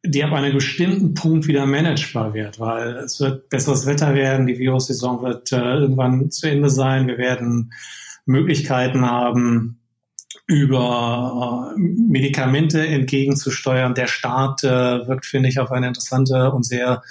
die 0.05 0.23
ab 0.23 0.33
einem 0.33 0.55
bestimmten 0.55 1.15
Punkt 1.15 1.49
wieder 1.49 1.67
managebar 1.67 2.35
wird, 2.35 2.61
weil 2.61 2.97
es 2.99 3.21
wird 3.21 3.49
besseres 3.49 3.85
Wetter 3.87 4.15
werden, 4.15 4.47
die 4.47 4.59
Virussaison 4.59 5.23
wird 5.23 5.53
äh, 5.53 5.57
irgendwann 5.57 6.31
zu 6.31 6.49
Ende 6.49 6.71
sein, 6.71 7.09
wir 7.09 7.19
werden 7.19 7.73
Möglichkeiten 8.25 9.05
haben, 9.05 9.81
über 10.47 11.75
äh, 11.77 11.79
Medikamente 11.79 12.87
entgegenzusteuern. 12.87 13.95
Der 13.95 14.07
Staat 14.07 14.65
äh, 14.65 15.07
wirkt, 15.07 15.27
finde 15.27 15.49
ich, 15.49 15.59
auf 15.59 15.71
eine 15.73 15.89
interessante 15.89 16.51
und 16.53 16.65
sehr 16.65 17.03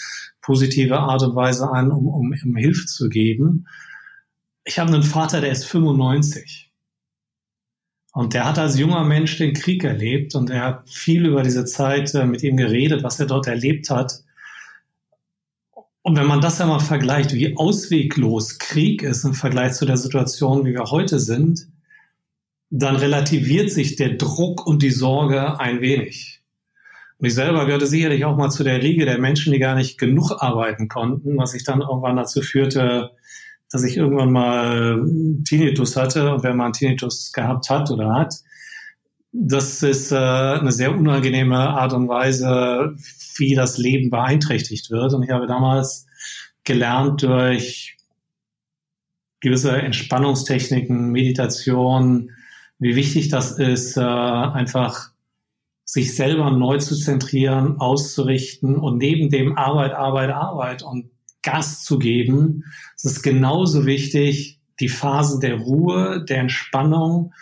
positive 0.42 1.00
Art 1.00 1.24
und 1.24 1.36
Weise 1.36 1.70
an, 1.70 1.92
um, 1.92 2.08
um, 2.08 2.34
um 2.44 2.56
Hilfe 2.56 2.86
zu 2.86 3.10
geben. 3.10 3.68
Ich 4.64 4.80
habe 4.80 4.94
einen 4.94 5.04
Vater, 5.04 5.42
der 5.42 5.52
ist 5.52 5.66
95. 5.66 6.72
Und 8.14 8.34
der 8.34 8.46
hat 8.46 8.58
als 8.58 8.80
junger 8.80 9.04
Mensch 9.04 9.38
den 9.38 9.54
Krieg 9.54 9.84
erlebt 9.84 10.34
und 10.34 10.50
er 10.50 10.64
hat 10.64 10.90
viel 10.90 11.26
über 11.28 11.44
diese 11.44 11.66
Zeit 11.66 12.14
äh, 12.16 12.26
mit 12.26 12.42
ihm 12.44 12.58
geredet, 12.58 13.04
was 13.04 13.20
er 13.20 13.28
dort 13.28 13.48
erlebt 13.48 13.90
hat. 13.90 14.24
Und 16.02 16.18
wenn 16.18 16.26
man 16.26 16.42
das 16.42 16.62
einmal 16.62 16.80
vergleicht, 16.80 17.34
wie 17.34 17.58
ausweglos 17.58 18.60
Krieg 18.60 19.04
ist 19.04 19.26
im 19.26 19.34
Vergleich 19.34 19.74
zu 19.74 19.86
der 19.86 19.98
Situation, 19.98 20.66
wie 20.66 20.74
wir 20.74 20.86
heute 20.86 21.20
sind, 21.20 21.68
dann 22.70 22.96
relativiert 22.96 23.72
sich 23.72 23.96
der 23.96 24.16
Druck 24.16 24.66
und 24.66 24.82
die 24.82 24.92
Sorge 24.92 25.60
ein 25.60 25.82
wenig. 25.82 26.42
Und 27.18 27.28
ich 27.28 27.34
selber 27.34 27.66
gehörte 27.66 27.88
sicherlich 27.88 28.26
auch 28.26 28.38
mal 28.38 28.50
zu 28.50 28.64
der 28.64 28.84
Riege 28.84 29.06
der 29.06 29.18
Menschen, 29.18 29.52
die 29.52 29.60
gar 29.60 29.76
nicht 29.76 29.98
genug 29.98 30.32
arbeiten 30.40 30.88
konnten, 30.88 31.38
was 31.38 31.52
sich 31.52 31.64
dann 31.64 31.82
irgendwann 31.82 32.16
dazu 32.16 32.42
führte, 32.42 33.12
dass 33.72 33.84
ich 33.84 33.98
irgendwann 33.98 34.32
mal 34.32 35.04
Tinnitus 35.44 35.96
hatte. 35.96 36.34
Und 36.34 36.44
wenn 36.44 36.58
man 36.58 36.74
Tinnitus 36.74 37.32
gehabt 37.32 37.70
hat 37.70 37.90
oder 37.90 38.14
hat, 38.14 38.36
das 39.32 39.82
ist 39.84 40.12
äh, 40.12 40.16
eine 40.16 40.72
sehr 40.72 40.96
unangenehme 40.96 41.58
Art 41.58 41.94
und 41.94 42.08
Weise, 42.08 42.96
wie 43.38 43.56
das 43.56 43.78
Leben 43.78 44.10
beeinträchtigt 44.10 44.92
wird. 44.92 45.14
Und 45.14 45.24
ich 45.24 45.32
habe 45.32 45.48
damals 45.48 46.06
gelernt 46.64 47.24
durch 47.24 47.98
gewisse 49.40 49.72
Entspannungstechniken, 49.72 51.12
Meditation, 51.12 52.32
wie 52.80 52.96
wichtig 52.96 53.30
das 53.30 53.58
ist, 53.58 53.98
äh, 53.98 54.02
einfach 54.02 55.12
sich 55.84 56.16
selber 56.16 56.52
neu 56.52 56.78
zu 56.80 56.96
zentrieren, 56.96 57.80
auszurichten 57.80 58.76
und 58.76 58.98
neben 58.98 59.30
dem 59.30 59.58
Arbeit, 59.58 59.94
Arbeit, 59.94 60.32
Arbeit 60.32 60.84
und 60.84 61.10
Gas 61.42 61.84
zu 61.84 61.98
geben. 61.98 62.66
Es 62.96 63.06
ist 63.06 63.22
genauso 63.24 63.86
wichtig, 63.86 64.60
die 64.80 64.90
Phasen 64.90 65.40
der 65.40 65.56
Ruhe, 65.56 66.24
der 66.26 66.40
Entspannung 66.40 67.34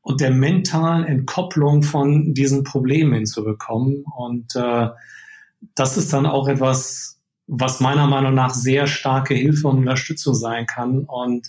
und 0.00 0.20
der 0.20 0.30
mentalen 0.30 1.04
Entkopplung 1.04 1.82
von 1.82 2.32
diesen 2.32 2.64
Problemen 2.64 3.12
hinzubekommen. 3.12 4.04
Und 4.16 4.56
äh, 4.56 4.88
das 5.74 5.98
ist 5.98 6.12
dann 6.12 6.24
auch 6.24 6.48
etwas, 6.48 7.20
was 7.46 7.80
meiner 7.80 8.06
Meinung 8.06 8.34
nach 8.34 8.54
sehr 8.54 8.86
starke 8.86 9.34
Hilfe 9.34 9.68
und 9.68 9.78
Unterstützung 9.78 10.34
sein 10.34 10.66
kann. 10.66 11.04
Und 11.04 11.48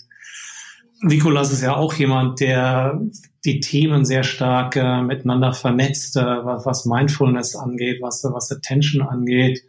Nikolas 1.02 1.52
ist 1.52 1.62
ja 1.62 1.76
auch 1.76 1.94
jemand, 1.94 2.40
der 2.40 3.00
die 3.44 3.60
Themen 3.60 4.04
sehr 4.04 4.22
stark 4.22 4.76
äh, 4.76 5.02
miteinander 5.02 5.52
vernetzt, 5.52 6.16
äh, 6.16 6.20
was, 6.20 6.64
was 6.64 6.86
Mindfulness 6.86 7.56
angeht, 7.56 8.00
was, 8.00 8.22
was 8.24 8.52
Attention 8.52 9.02
angeht. 9.02 9.62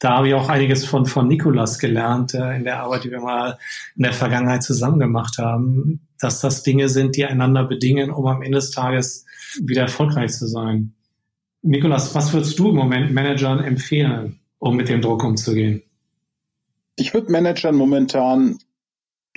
Da 0.00 0.16
habe 0.16 0.28
ich 0.28 0.34
auch 0.34 0.48
einiges 0.48 0.84
von, 0.84 1.06
von 1.06 1.28
Nikolas 1.28 1.78
gelernt 1.78 2.34
äh, 2.34 2.56
in 2.56 2.64
der 2.64 2.82
Arbeit, 2.82 3.04
die 3.04 3.10
wir 3.10 3.20
mal 3.20 3.58
in 3.94 4.02
der 4.02 4.12
Vergangenheit 4.12 4.64
zusammen 4.64 4.98
gemacht 4.98 5.38
haben, 5.38 6.00
dass 6.18 6.40
das 6.40 6.64
Dinge 6.64 6.88
sind, 6.88 7.16
die 7.16 7.24
einander 7.24 7.64
bedingen, 7.64 8.10
um 8.10 8.26
am 8.26 8.42
Ende 8.42 8.56
des 8.56 8.72
Tages 8.72 9.26
wieder 9.62 9.82
erfolgreich 9.82 10.32
zu 10.32 10.48
sein. 10.48 10.94
Nikolas, 11.62 12.14
was 12.14 12.32
würdest 12.32 12.58
du 12.58 12.70
im 12.70 12.76
Moment 12.76 13.12
Managern 13.12 13.62
empfehlen, 13.62 14.40
um 14.58 14.76
mit 14.76 14.88
dem 14.88 15.02
Druck 15.02 15.22
umzugehen? 15.22 15.82
Ich 16.96 17.14
würde 17.14 17.30
Managern 17.30 17.76
momentan 17.76 18.58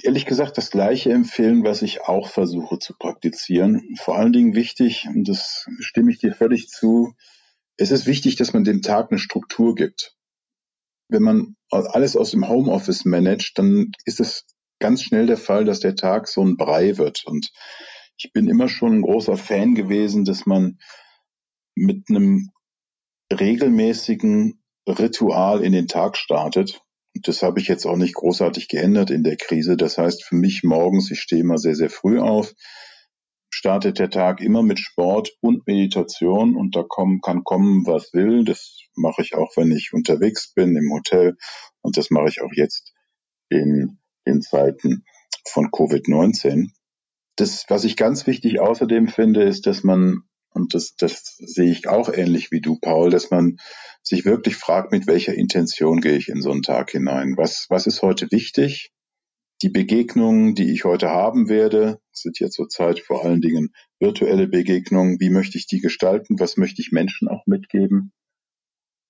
ehrlich 0.01 0.25
gesagt 0.25 0.57
das 0.57 0.71
Gleiche 0.71 1.11
empfehlen, 1.11 1.63
was 1.63 1.81
ich 1.81 2.01
auch 2.01 2.29
versuche 2.29 2.79
zu 2.79 2.93
praktizieren. 2.97 3.95
Vor 3.97 4.17
allen 4.17 4.33
Dingen 4.33 4.55
wichtig, 4.55 5.07
und 5.07 5.27
das 5.27 5.67
stimme 5.79 6.11
ich 6.11 6.19
dir 6.19 6.33
völlig 6.33 6.69
zu, 6.69 7.13
es 7.77 7.91
ist 7.91 8.05
wichtig, 8.05 8.35
dass 8.35 8.53
man 8.53 8.63
dem 8.63 8.81
Tag 8.81 9.11
eine 9.11 9.19
Struktur 9.19 9.75
gibt. 9.75 10.15
Wenn 11.09 11.23
man 11.23 11.55
alles 11.69 12.15
aus 12.15 12.31
dem 12.31 12.47
Homeoffice 12.47 13.05
managt, 13.05 13.57
dann 13.57 13.91
ist 14.05 14.19
es 14.19 14.45
ganz 14.79 15.03
schnell 15.03 15.27
der 15.27 15.37
Fall, 15.37 15.65
dass 15.65 15.79
der 15.79 15.95
Tag 15.95 16.27
so 16.27 16.43
ein 16.43 16.57
Brei 16.57 16.97
wird. 16.97 17.23
Und 17.25 17.51
ich 18.17 18.31
bin 18.31 18.47
immer 18.47 18.69
schon 18.69 18.93
ein 18.93 19.01
großer 19.01 19.37
Fan 19.37 19.75
gewesen, 19.75 20.25
dass 20.25 20.45
man 20.45 20.79
mit 21.75 22.09
einem 22.09 22.51
regelmäßigen 23.31 24.63
Ritual 24.87 25.63
in 25.63 25.71
den 25.71 25.87
Tag 25.87 26.17
startet 26.17 26.81
das 27.13 27.43
habe 27.43 27.59
ich 27.59 27.67
jetzt 27.67 27.85
auch 27.85 27.95
nicht 27.95 28.15
großartig 28.15 28.67
geändert 28.67 29.11
in 29.11 29.23
der 29.23 29.37
Krise. 29.37 29.77
Das 29.77 29.97
heißt 29.97 30.23
für 30.23 30.35
mich 30.35 30.63
morgens, 30.63 31.11
ich 31.11 31.19
stehe 31.19 31.41
immer 31.41 31.57
sehr, 31.57 31.75
sehr 31.75 31.89
früh 31.89 32.19
auf, 32.19 32.53
startet 33.49 33.99
der 33.99 34.09
Tag 34.09 34.41
immer 34.41 34.63
mit 34.63 34.79
Sport 34.79 35.31
und 35.39 35.67
Meditation 35.67 36.55
und 36.55 36.75
da 36.75 36.83
kommen, 36.83 37.21
kann 37.21 37.43
kommen, 37.43 37.85
was 37.85 38.13
will. 38.13 38.43
Das 38.43 38.79
mache 38.95 39.21
ich 39.21 39.35
auch, 39.35 39.55
wenn 39.55 39.71
ich 39.71 39.93
unterwegs 39.93 40.53
bin 40.53 40.75
im 40.75 40.91
Hotel 40.91 41.37
und 41.81 41.97
das 41.97 42.09
mache 42.09 42.29
ich 42.29 42.41
auch 42.41 42.51
jetzt 42.53 42.93
in, 43.49 43.99
in 44.25 44.41
Zeiten 44.41 45.05
von 45.47 45.67
Covid-19. 45.67 46.71
Das, 47.35 47.65
was 47.67 47.83
ich 47.83 47.95
ganz 47.95 48.25
wichtig 48.27 48.59
außerdem 48.59 49.07
finde, 49.07 49.43
ist, 49.43 49.67
dass 49.67 49.83
man 49.83 50.23
und 50.53 50.73
das, 50.73 50.95
das 50.95 51.35
sehe 51.37 51.71
ich 51.71 51.87
auch 51.87 52.09
ähnlich 52.09 52.51
wie 52.51 52.61
du, 52.61 52.77
Paul, 52.79 53.09
dass 53.09 53.31
man 53.31 53.57
sich 54.03 54.25
wirklich 54.25 54.55
fragt, 54.55 54.91
mit 54.91 55.07
welcher 55.07 55.33
Intention 55.33 56.01
gehe 56.01 56.17
ich 56.17 56.29
in 56.29 56.41
so 56.41 56.51
einen 56.51 56.61
Tag 56.61 56.91
hinein? 56.91 57.35
Was, 57.37 57.67
was 57.69 57.87
ist 57.87 58.01
heute 58.01 58.31
wichtig? 58.31 58.91
Die 59.61 59.69
Begegnungen, 59.69 60.55
die 60.55 60.71
ich 60.71 60.83
heute 60.83 61.09
haben 61.09 61.47
werde, 61.47 61.99
sind 62.11 62.39
ja 62.39 62.49
zurzeit 62.49 62.99
vor 62.99 63.23
allen 63.23 63.41
Dingen 63.41 63.73
virtuelle 63.99 64.47
Begegnungen. 64.47 65.19
Wie 65.19 65.29
möchte 65.29 65.57
ich 65.57 65.67
die 65.67 65.79
gestalten? 65.79 66.39
Was 66.39 66.57
möchte 66.57 66.81
ich 66.81 66.91
Menschen 66.91 67.27
auch 67.27 67.45
mitgeben? 67.45 68.11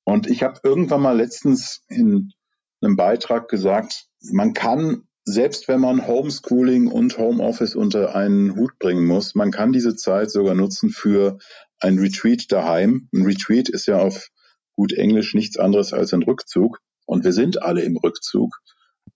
Und 0.06 0.28
ich 0.28 0.44
habe 0.44 0.60
irgendwann 0.64 1.02
mal 1.02 1.18
letztens 1.18 1.84
in 1.88 2.34
einem 2.82 2.96
Beitrag 2.96 3.48
gesagt, 3.48 4.08
man 4.22 4.54
kann 4.54 5.08
selbst 5.26 5.68
wenn 5.68 5.80
man 5.80 6.06
Homeschooling 6.06 6.88
und 6.88 7.18
Homeoffice 7.18 7.76
unter 7.76 8.16
einen 8.16 8.56
Hut 8.56 8.78
bringen 8.80 9.06
muss, 9.06 9.36
man 9.36 9.52
kann 9.52 9.72
diese 9.72 9.96
Zeit 9.96 10.30
sogar 10.30 10.54
nutzen 10.54 10.90
für 10.90 11.38
ein 11.80 11.98
Retreat 11.98 12.52
daheim. 12.52 13.08
Ein 13.14 13.24
Retreat 13.24 13.70
ist 13.70 13.86
ja 13.86 14.00
auf 14.00 14.30
gut 14.76 14.92
Englisch 14.94 15.34
nichts 15.34 15.58
anderes 15.58 15.94
als 15.94 16.14
ein 16.14 16.24
Rückzug. 16.24 16.80
Und 17.06 17.24
wir 17.24 17.34
sind 17.34 17.62
alle 17.62 17.84
im 17.84 17.98
Rückzug. 17.98 18.60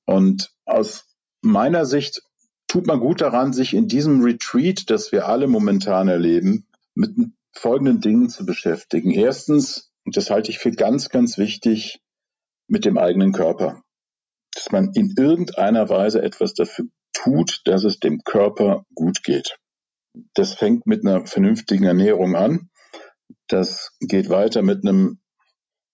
Und 0.05 0.51
aus 0.65 1.05
meiner 1.41 1.85
Sicht 1.85 2.21
tut 2.67 2.87
man 2.87 2.99
gut 2.99 3.21
daran, 3.21 3.53
sich 3.53 3.73
in 3.73 3.87
diesem 3.87 4.21
Retreat, 4.21 4.89
das 4.89 5.11
wir 5.11 5.27
alle 5.27 5.47
momentan 5.47 6.07
erleben, 6.07 6.67
mit 6.95 7.15
folgenden 7.53 8.01
Dingen 8.01 8.29
zu 8.29 8.45
beschäftigen. 8.45 9.11
Erstens, 9.11 9.91
und 10.05 10.15
das 10.15 10.29
halte 10.29 10.51
ich 10.51 10.59
für 10.59 10.71
ganz, 10.71 11.09
ganz 11.09 11.37
wichtig, 11.37 11.99
mit 12.67 12.85
dem 12.85 12.97
eigenen 12.97 13.31
Körper 13.31 13.81
dass 14.57 14.71
man 14.71 14.91
in 14.93 15.13
irgendeiner 15.15 15.87
Weise 15.87 16.21
etwas 16.21 16.55
dafür 16.55 16.85
tut, 17.13 17.61
dass 17.65 17.83
es 17.83 17.99
dem 17.99 18.21
Körper 18.23 18.85
gut 18.95 19.23
geht. 19.23 19.57
Das 20.33 20.55
fängt 20.55 20.87
mit 20.87 21.05
einer 21.05 21.27
vernünftigen 21.27 21.83
Ernährung 21.83 22.35
an. 22.35 22.69
Das 23.47 23.91
geht 23.99 24.29
weiter 24.29 24.63
mit 24.63 24.83
einem, 24.83 25.19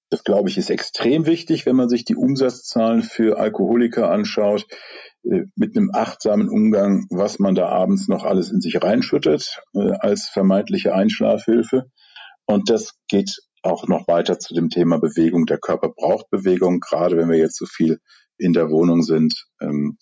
das 0.10 0.24
glaube 0.24 0.48
ich, 0.48 0.58
ist 0.58 0.70
extrem 0.70 1.26
wichtig, 1.26 1.66
wenn 1.66 1.76
man 1.76 1.90
sich 1.90 2.06
die 2.06 2.16
Umsatzzahlen 2.16 3.04
für 3.04 3.38
Alkoholiker 3.38 4.10
anschaut, 4.10 4.66
äh, 5.24 5.44
mit 5.58 5.76
einem 5.76 5.92
achtsamen 5.94 6.48
Umgang, 6.48 7.06
was 7.10 7.40
man 7.40 7.56
da 7.56 7.68
abends 7.68 8.08
noch 8.08 8.24
alles 8.24 8.50
in 8.50 8.62
sich 8.62 8.82
reinschüttet, 8.82 9.62
äh, 9.74 9.92
als 10.00 10.30
vermeintliche 10.30 10.94
Einschlafhilfe. 10.94 11.90
Und 12.46 12.70
das 12.70 12.94
geht 13.10 13.42
auch 13.62 13.88
noch 13.88 14.08
weiter 14.08 14.40
zu 14.40 14.54
dem 14.54 14.70
Thema 14.70 15.00
Bewegung. 15.00 15.46
Der 15.48 15.58
Körper 15.60 15.90
braucht 15.90 16.30
Bewegung, 16.30 16.80
gerade 16.80 17.18
wenn 17.18 17.30
wir 17.30 17.38
jetzt 17.38 17.58
so 17.58 17.66
viel 17.66 18.00
in 18.44 18.54
der 18.54 18.70
Wohnung 18.70 19.02
sind. 19.02 19.46
Ähm, 19.62 19.98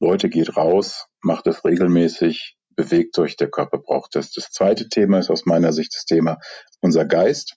Leute, 0.00 0.28
geht 0.30 0.56
raus, 0.56 1.06
macht 1.22 1.46
es 1.46 1.64
regelmäßig, 1.64 2.56
bewegt 2.76 3.18
euch, 3.18 3.36
der 3.36 3.50
Körper 3.50 3.78
braucht 3.78 4.14
das. 4.14 4.32
Das 4.32 4.50
zweite 4.50 4.88
Thema 4.88 5.18
ist 5.18 5.30
aus 5.30 5.44
meiner 5.44 5.72
Sicht 5.72 5.94
das 5.94 6.04
Thema 6.04 6.38
unser 6.80 7.04
Geist. 7.04 7.56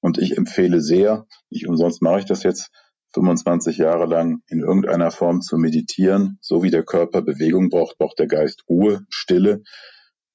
Und 0.00 0.18
ich 0.18 0.36
empfehle 0.36 0.80
sehr, 0.80 1.26
nicht 1.48 1.66
umsonst 1.66 2.02
mache 2.02 2.18
ich 2.18 2.24
das 2.26 2.42
jetzt 2.42 2.70
25 3.14 3.78
Jahre 3.78 4.06
lang 4.06 4.40
in 4.48 4.60
irgendeiner 4.60 5.10
Form 5.10 5.40
zu 5.40 5.56
meditieren. 5.56 6.38
So 6.42 6.62
wie 6.62 6.70
der 6.70 6.84
Körper 6.84 7.22
Bewegung 7.22 7.70
braucht, 7.70 7.96
braucht 7.96 8.18
der 8.18 8.26
Geist 8.26 8.64
Ruhe, 8.68 9.06
Stille. 9.08 9.62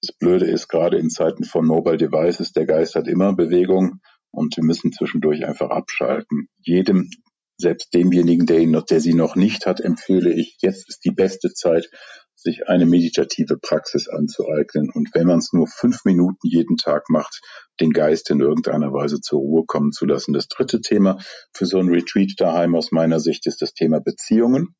Das 0.01 0.15
Blöde 0.17 0.45
ist, 0.45 0.69
gerade 0.69 0.97
in 0.97 1.09
Zeiten 1.09 1.43
von 1.43 1.67
Mobile 1.67 1.97
Devices, 1.97 2.53
der 2.53 2.65
Geist 2.65 2.95
hat 2.95 3.07
immer 3.07 3.35
Bewegung 3.35 3.99
und 4.31 4.55
wir 4.55 4.63
müssen 4.63 4.93
zwischendurch 4.93 5.45
einfach 5.45 5.69
abschalten. 5.69 6.47
Jedem 6.61 7.09
selbst 7.59 7.93
demjenigen, 7.93 8.45
der, 8.45 8.59
ihn 8.59 8.71
noch, 8.71 8.85
der 8.85 9.01
sie 9.01 9.13
noch 9.13 9.35
nicht 9.35 9.65
hat, 9.65 9.81
empfehle 9.81 10.33
ich, 10.33 10.57
jetzt 10.61 10.87
ist 10.89 11.03
die 11.05 11.11
beste 11.11 11.53
Zeit, 11.53 11.89
sich 12.35 12.69
eine 12.69 12.85
meditative 12.85 13.57
Praxis 13.57 14.07
anzueignen. 14.07 14.89
Und 14.93 15.09
wenn 15.13 15.27
man 15.27 15.39
es 15.39 15.51
nur 15.51 15.67
fünf 15.67 16.05
Minuten 16.05 16.47
jeden 16.47 16.77
Tag 16.77 17.09
macht, 17.09 17.41
den 17.79 17.91
Geist 17.91 18.29
in 18.29 18.39
irgendeiner 18.39 18.93
Weise 18.93 19.19
zur 19.19 19.39
Ruhe 19.39 19.65
kommen 19.65 19.91
zu 19.91 20.05
lassen. 20.05 20.33
Das 20.33 20.47
dritte 20.47 20.81
Thema 20.81 21.17
für 21.53 21.65
so 21.65 21.79
ein 21.79 21.89
Retreat 21.89 22.31
daheim 22.37 22.75
aus 22.75 22.91
meiner 22.91 23.19
Sicht 23.19 23.45
ist 23.45 23.61
das 23.61 23.73
Thema 23.73 23.99
Beziehungen. 23.99 24.75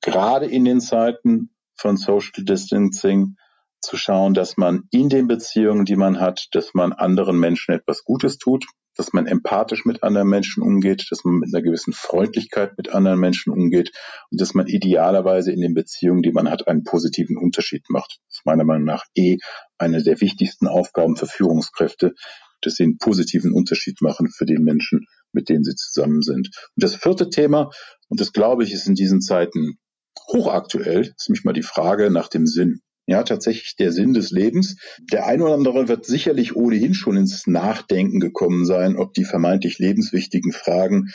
Gerade 0.00 0.46
in 0.46 0.64
den 0.64 0.80
Zeiten 0.80 1.50
von 1.76 1.96
Social 1.96 2.44
Distancing 2.44 3.36
zu 3.80 3.96
schauen, 3.96 4.34
dass 4.34 4.56
man 4.56 4.84
in 4.90 5.08
den 5.08 5.26
Beziehungen, 5.26 5.84
die 5.84 5.96
man 5.96 6.20
hat, 6.20 6.48
dass 6.52 6.72
man 6.74 6.92
anderen 6.92 7.38
Menschen 7.38 7.74
etwas 7.74 8.04
Gutes 8.04 8.38
tut, 8.38 8.64
dass 8.96 9.12
man 9.12 9.26
empathisch 9.26 9.84
mit 9.84 10.02
anderen 10.02 10.28
Menschen 10.28 10.62
umgeht, 10.62 11.06
dass 11.10 11.24
man 11.24 11.36
mit 11.36 11.54
einer 11.54 11.62
gewissen 11.62 11.92
Freundlichkeit 11.92 12.76
mit 12.76 12.94
anderen 12.94 13.18
Menschen 13.18 13.52
umgeht 13.52 13.92
und 14.30 14.40
dass 14.40 14.54
man 14.54 14.66
idealerweise 14.66 15.52
in 15.52 15.60
den 15.60 15.74
Beziehungen, 15.74 16.22
die 16.22 16.32
man 16.32 16.50
hat, 16.50 16.68
einen 16.68 16.84
positiven 16.84 17.36
Unterschied 17.36 17.84
macht. 17.88 18.20
Das 18.28 18.38
ist 18.38 18.46
meiner 18.46 18.64
Meinung 18.64 18.84
nach 18.84 19.04
eh 19.14 19.38
eine 19.78 20.02
der 20.02 20.20
wichtigsten 20.20 20.66
Aufgaben 20.66 21.16
für 21.16 21.26
Führungskräfte, 21.26 22.14
dass 22.60 22.74
sie 22.74 22.84
einen 22.84 22.98
positiven 22.98 23.52
Unterschied 23.52 24.00
machen 24.00 24.28
für 24.28 24.46
den 24.46 24.62
Menschen, 24.62 25.06
mit 25.32 25.48
denen 25.48 25.64
sie 25.64 25.74
zusammen 25.74 26.22
sind. 26.22 26.48
Und 26.76 26.82
das 26.82 26.94
vierte 26.94 27.28
Thema, 27.30 27.70
und 28.08 28.20
das 28.20 28.32
glaube 28.32 28.64
ich, 28.64 28.72
ist 28.72 28.86
in 28.86 28.94
diesen 28.94 29.20
Zeiten 29.20 29.78
hochaktuell, 30.28 31.12
ist 31.16 31.28
nämlich 31.28 31.44
mal 31.44 31.52
die 31.52 31.62
Frage 31.62 32.10
nach 32.10 32.28
dem 32.28 32.46
Sinn. 32.46 32.80
Ja, 33.06 33.24
tatsächlich 33.24 33.74
der 33.76 33.92
Sinn 33.92 34.14
des 34.14 34.30
Lebens. 34.30 34.76
Der 35.12 35.26
ein 35.26 35.42
oder 35.42 35.54
andere 35.54 35.88
wird 35.88 36.06
sicherlich 36.06 36.54
ohnehin 36.54 36.94
schon 36.94 37.16
ins 37.16 37.46
Nachdenken 37.46 38.20
gekommen 38.20 38.64
sein, 38.64 38.96
ob 38.96 39.12
die 39.14 39.24
vermeintlich 39.24 39.78
lebenswichtigen 39.78 40.52
Fragen, 40.52 41.08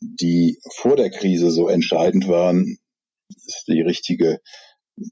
die 0.00 0.58
vor 0.74 0.96
der 0.96 1.10
Krise 1.10 1.50
so 1.50 1.68
entscheidend 1.68 2.26
waren, 2.26 2.78
ist 3.28 3.64
die 3.68 3.82
richtige 3.82 4.40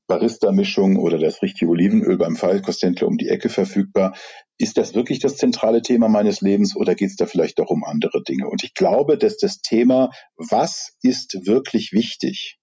Barista-Mischung 0.07 0.97
oder 0.97 1.19
das 1.19 1.41
richtige 1.43 1.71
Olivenöl 1.71 2.19
beim 2.19 2.37
Fallkosthändler 2.37 3.07
um 3.07 3.17
die 3.17 3.29
Ecke 3.29 3.49
verfügbar. 3.49 4.15
Ist 4.59 4.77
das 4.77 4.95
wirklich 4.95 5.21
das 5.21 5.37
zentrale 5.37 5.83
Thema 5.83 6.09
meines 6.09 6.41
Lebens 6.41 6.77
oder 6.77 6.95
geht 6.95 7.11
es 7.11 7.17
da 7.17 7.27
vielleicht 7.27 7.59
doch 7.59 7.71
um 7.71 7.85
andere 7.85 8.23
Dinge? 8.23 8.49
Und 8.49 8.65
ich 8.65 8.75
glaube, 8.75 9.17
dass 9.17 9.39
das 9.39 9.61
Thema, 9.61 10.11
was 10.37 10.97
ist 11.03 11.47
wirklich 11.47 11.93
wichtig, 11.93 12.59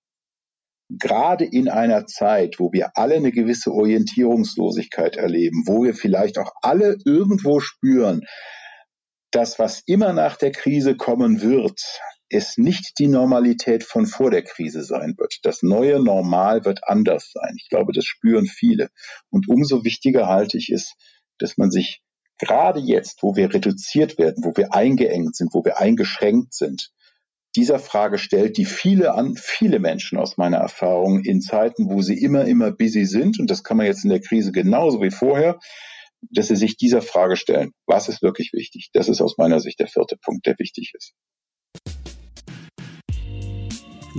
gerade 0.89 1.45
in 1.45 1.69
einer 1.69 2.06
Zeit, 2.06 2.60
wo 2.60 2.71
wir 2.71 2.91
alle 2.95 3.15
eine 3.15 3.32
gewisse 3.32 3.71
Orientierungslosigkeit 3.71 5.17
erleben, 5.17 5.63
wo 5.65 5.84
wir 5.84 5.93
vielleicht 5.93 6.38
auch 6.38 6.52
alle 6.62 6.98
irgendwo 7.06 7.60
spüren, 7.60 8.21
dass 9.32 9.60
was 9.60 9.82
immer 9.86 10.13
nach 10.13 10.38
der 10.38 10.52
Krise 10.52 10.95
kommen 10.95 11.41
wird, 11.41 11.82
es 12.30 12.58
nicht 12.58 13.00
die 13.00 13.08
Normalität 13.08 13.84
von 13.84 14.06
vor 14.06 14.32
der 14.32 14.43
Krise 14.43 14.84
sein 14.84 15.15
wird. 15.17 15.39
Das 15.43 15.62
neue 15.62 16.02
Normal 16.02 16.65
wird 16.65 16.88
anders 16.88 17.32
sein. 17.34 17.56
Ich 17.58 17.69
glaube, 17.69 17.93
das 17.93 18.06
spüren 18.06 18.45
viele. 18.45 18.89
Und 19.30 19.48
umso 19.48 19.84
wichtiger 19.84 20.28
halte 20.28 20.58
ich 20.58 20.69
es, 20.69 20.95
dass 21.38 21.58
man 21.58 21.69
sich 21.69 22.02
gerade 22.39 22.80
jetzt, 22.80 23.21
wo 23.24 23.36
wir 23.36 23.54
reduziert 23.54 24.17
werden, 24.17 24.43
wo 24.43 24.54
wir 24.56 24.74
eingeengt 24.74 25.36
sind, 25.36 25.54
wo 25.54 25.63
wir 25.63 25.80
eingeschränkt 25.80 26.54
sind, 26.54 26.91
dieser 27.56 27.80
Frage 27.80 28.18
stellt, 28.18 28.58
die 28.58 28.65
viele 28.65 29.13
an, 29.13 29.36
viele 29.36 29.80
Menschen 29.80 30.18
aus 30.18 30.38
meiner 30.38 30.58
Erfahrung 30.58 31.22
in 31.22 31.41
Zeiten, 31.41 31.89
wo 31.89 32.02
sie 32.02 32.22
immer, 32.22 32.46
immer 32.46 32.72
busy 32.72 33.06
sind, 33.06 33.39
und 33.39 33.50
das 33.50 33.63
kann 33.63 33.78
man 33.78 33.86
jetzt 33.86 34.04
in 34.04 34.10
der 34.10 34.22
Krise 34.22 34.52
genauso 34.52 35.02
wie 35.02 35.12
vorher, 35.12 35.60
dass 36.32 36.48
sie 36.48 36.56
sich 36.56 36.78
dieser 36.78 37.02
Frage 37.02 37.38
stellen, 37.38 37.72
was 37.86 38.10
ist 38.10 38.22
wirklich 38.22 38.52
wichtig? 38.54 38.89
Das 38.94 39.08
ist 39.08 39.22
aus 39.22 39.38
meiner 39.38 39.60
Sicht 39.60 39.80
der 39.80 39.88
vierte 39.88 40.18
Punkt, 40.18 40.46
der 40.46 40.56
wichtig 40.60 40.91
ist. 40.96 41.13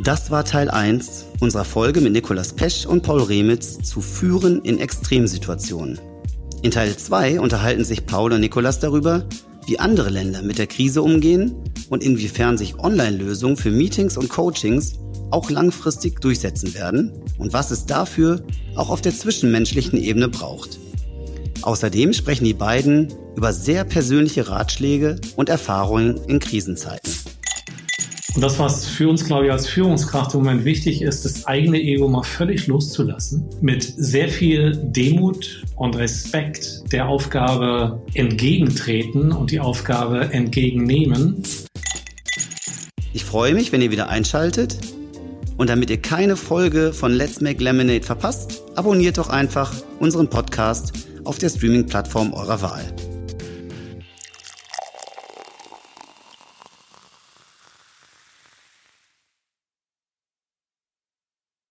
Das 0.03 0.31
war 0.31 0.45
Teil 0.45 0.71
1 0.71 1.27
unserer 1.41 1.65
Folge 1.65 2.01
mit 2.01 2.13
Nikolas 2.13 2.55
Pesch 2.55 2.85
und 2.85 3.03
Paul 3.03 3.23
Remitz 3.23 3.79
zu 3.79 4.03
Führen 4.03 4.63
in 4.63 4.79
Extremsituationen. 4.79 5.99
In 6.63 6.71
Teil 6.71 6.97
2 6.97 7.41
unterhalten 7.41 7.83
sich 7.83 8.07
Paul 8.07 8.33
und 8.33 8.41
Nikolas 8.41 8.79
darüber, 8.79 9.27
wie 9.67 9.79
andere 9.79 10.11
Länder 10.11 10.43
mit 10.43 10.59
der 10.59 10.67
Krise 10.67 11.03
umgehen 11.03 11.55
und 11.89 12.03
inwiefern 12.03 12.57
sich 12.57 12.79
Online-Lösungen 12.79 13.57
für 13.57 13.71
Meetings 13.71 14.17
und 14.17 14.29
Coachings 14.29 14.95
auch 15.31 15.51
langfristig 15.51 16.21
durchsetzen 16.21 16.75
werden 16.75 17.13
und 17.39 17.53
was 17.53 17.71
es 17.71 17.87
dafür 17.87 18.45
auch 18.77 18.91
auf 18.91 19.01
der 19.01 19.15
zwischenmenschlichen 19.15 19.99
Ebene 19.99 20.29
braucht. 20.29 20.79
Außerdem 21.63 22.13
sprechen 22.13 22.45
die 22.45 22.55
beiden 22.55 23.13
über 23.35 23.53
sehr 23.53 23.85
persönliche 23.85 24.49
Ratschläge 24.49 25.21
und 25.35 25.49
Erfahrungen 25.49 26.21
in 26.29 26.39
Krisenzeiten. 26.39 27.16
Und 28.37 28.43
das, 28.43 28.59
was 28.59 28.85
für 28.85 29.09
uns, 29.09 29.25
glaube 29.25 29.47
ich, 29.47 29.53
als 29.53 29.67
Führungskraft 29.67 30.35
im 30.35 30.41
Moment 30.41 30.67
wichtig 30.67 31.01
ist, 31.01 31.25
das 31.25 31.47
eigene 31.47 31.81
Ego 31.81 32.07
mal 32.07 32.23
völlig 32.23 32.67
loszulassen, 32.67 33.49
mit 33.63 33.83
sehr 33.97 34.29
viel 34.29 34.77
Demut 34.77 35.65
und 35.75 35.97
Respekt 35.97 36.83
der 36.93 37.09
Aufgabe 37.09 38.03
entgegentreten 38.13 39.33
und 39.33 39.53
die 39.53 39.59
Aufgabe 39.59 40.35
entgegennehmen. 40.35 41.43
Ich 43.15 43.25
freue 43.25 43.55
mich, 43.55 43.73
wenn 43.73 43.81
ihr 43.81 43.91
wieder 43.91 44.11
einschaltet. 44.11 44.77
Und 45.57 45.71
damit 45.71 45.89
ihr 45.89 46.03
keine 46.03 46.37
Folge 46.37 46.93
von 46.93 47.15
Let's 47.15 47.41
Make 47.41 47.65
Lemonade 47.65 48.03
verpasst, 48.03 48.65
abonniert 48.75 49.17
doch 49.17 49.31
einfach 49.31 49.73
unseren 49.99 50.29
Podcast 50.29 50.93
auf 51.25 51.39
der 51.39 51.49
Streaming-Plattform 51.49 52.35
eurer 52.35 52.61
Wahl. 52.61 52.85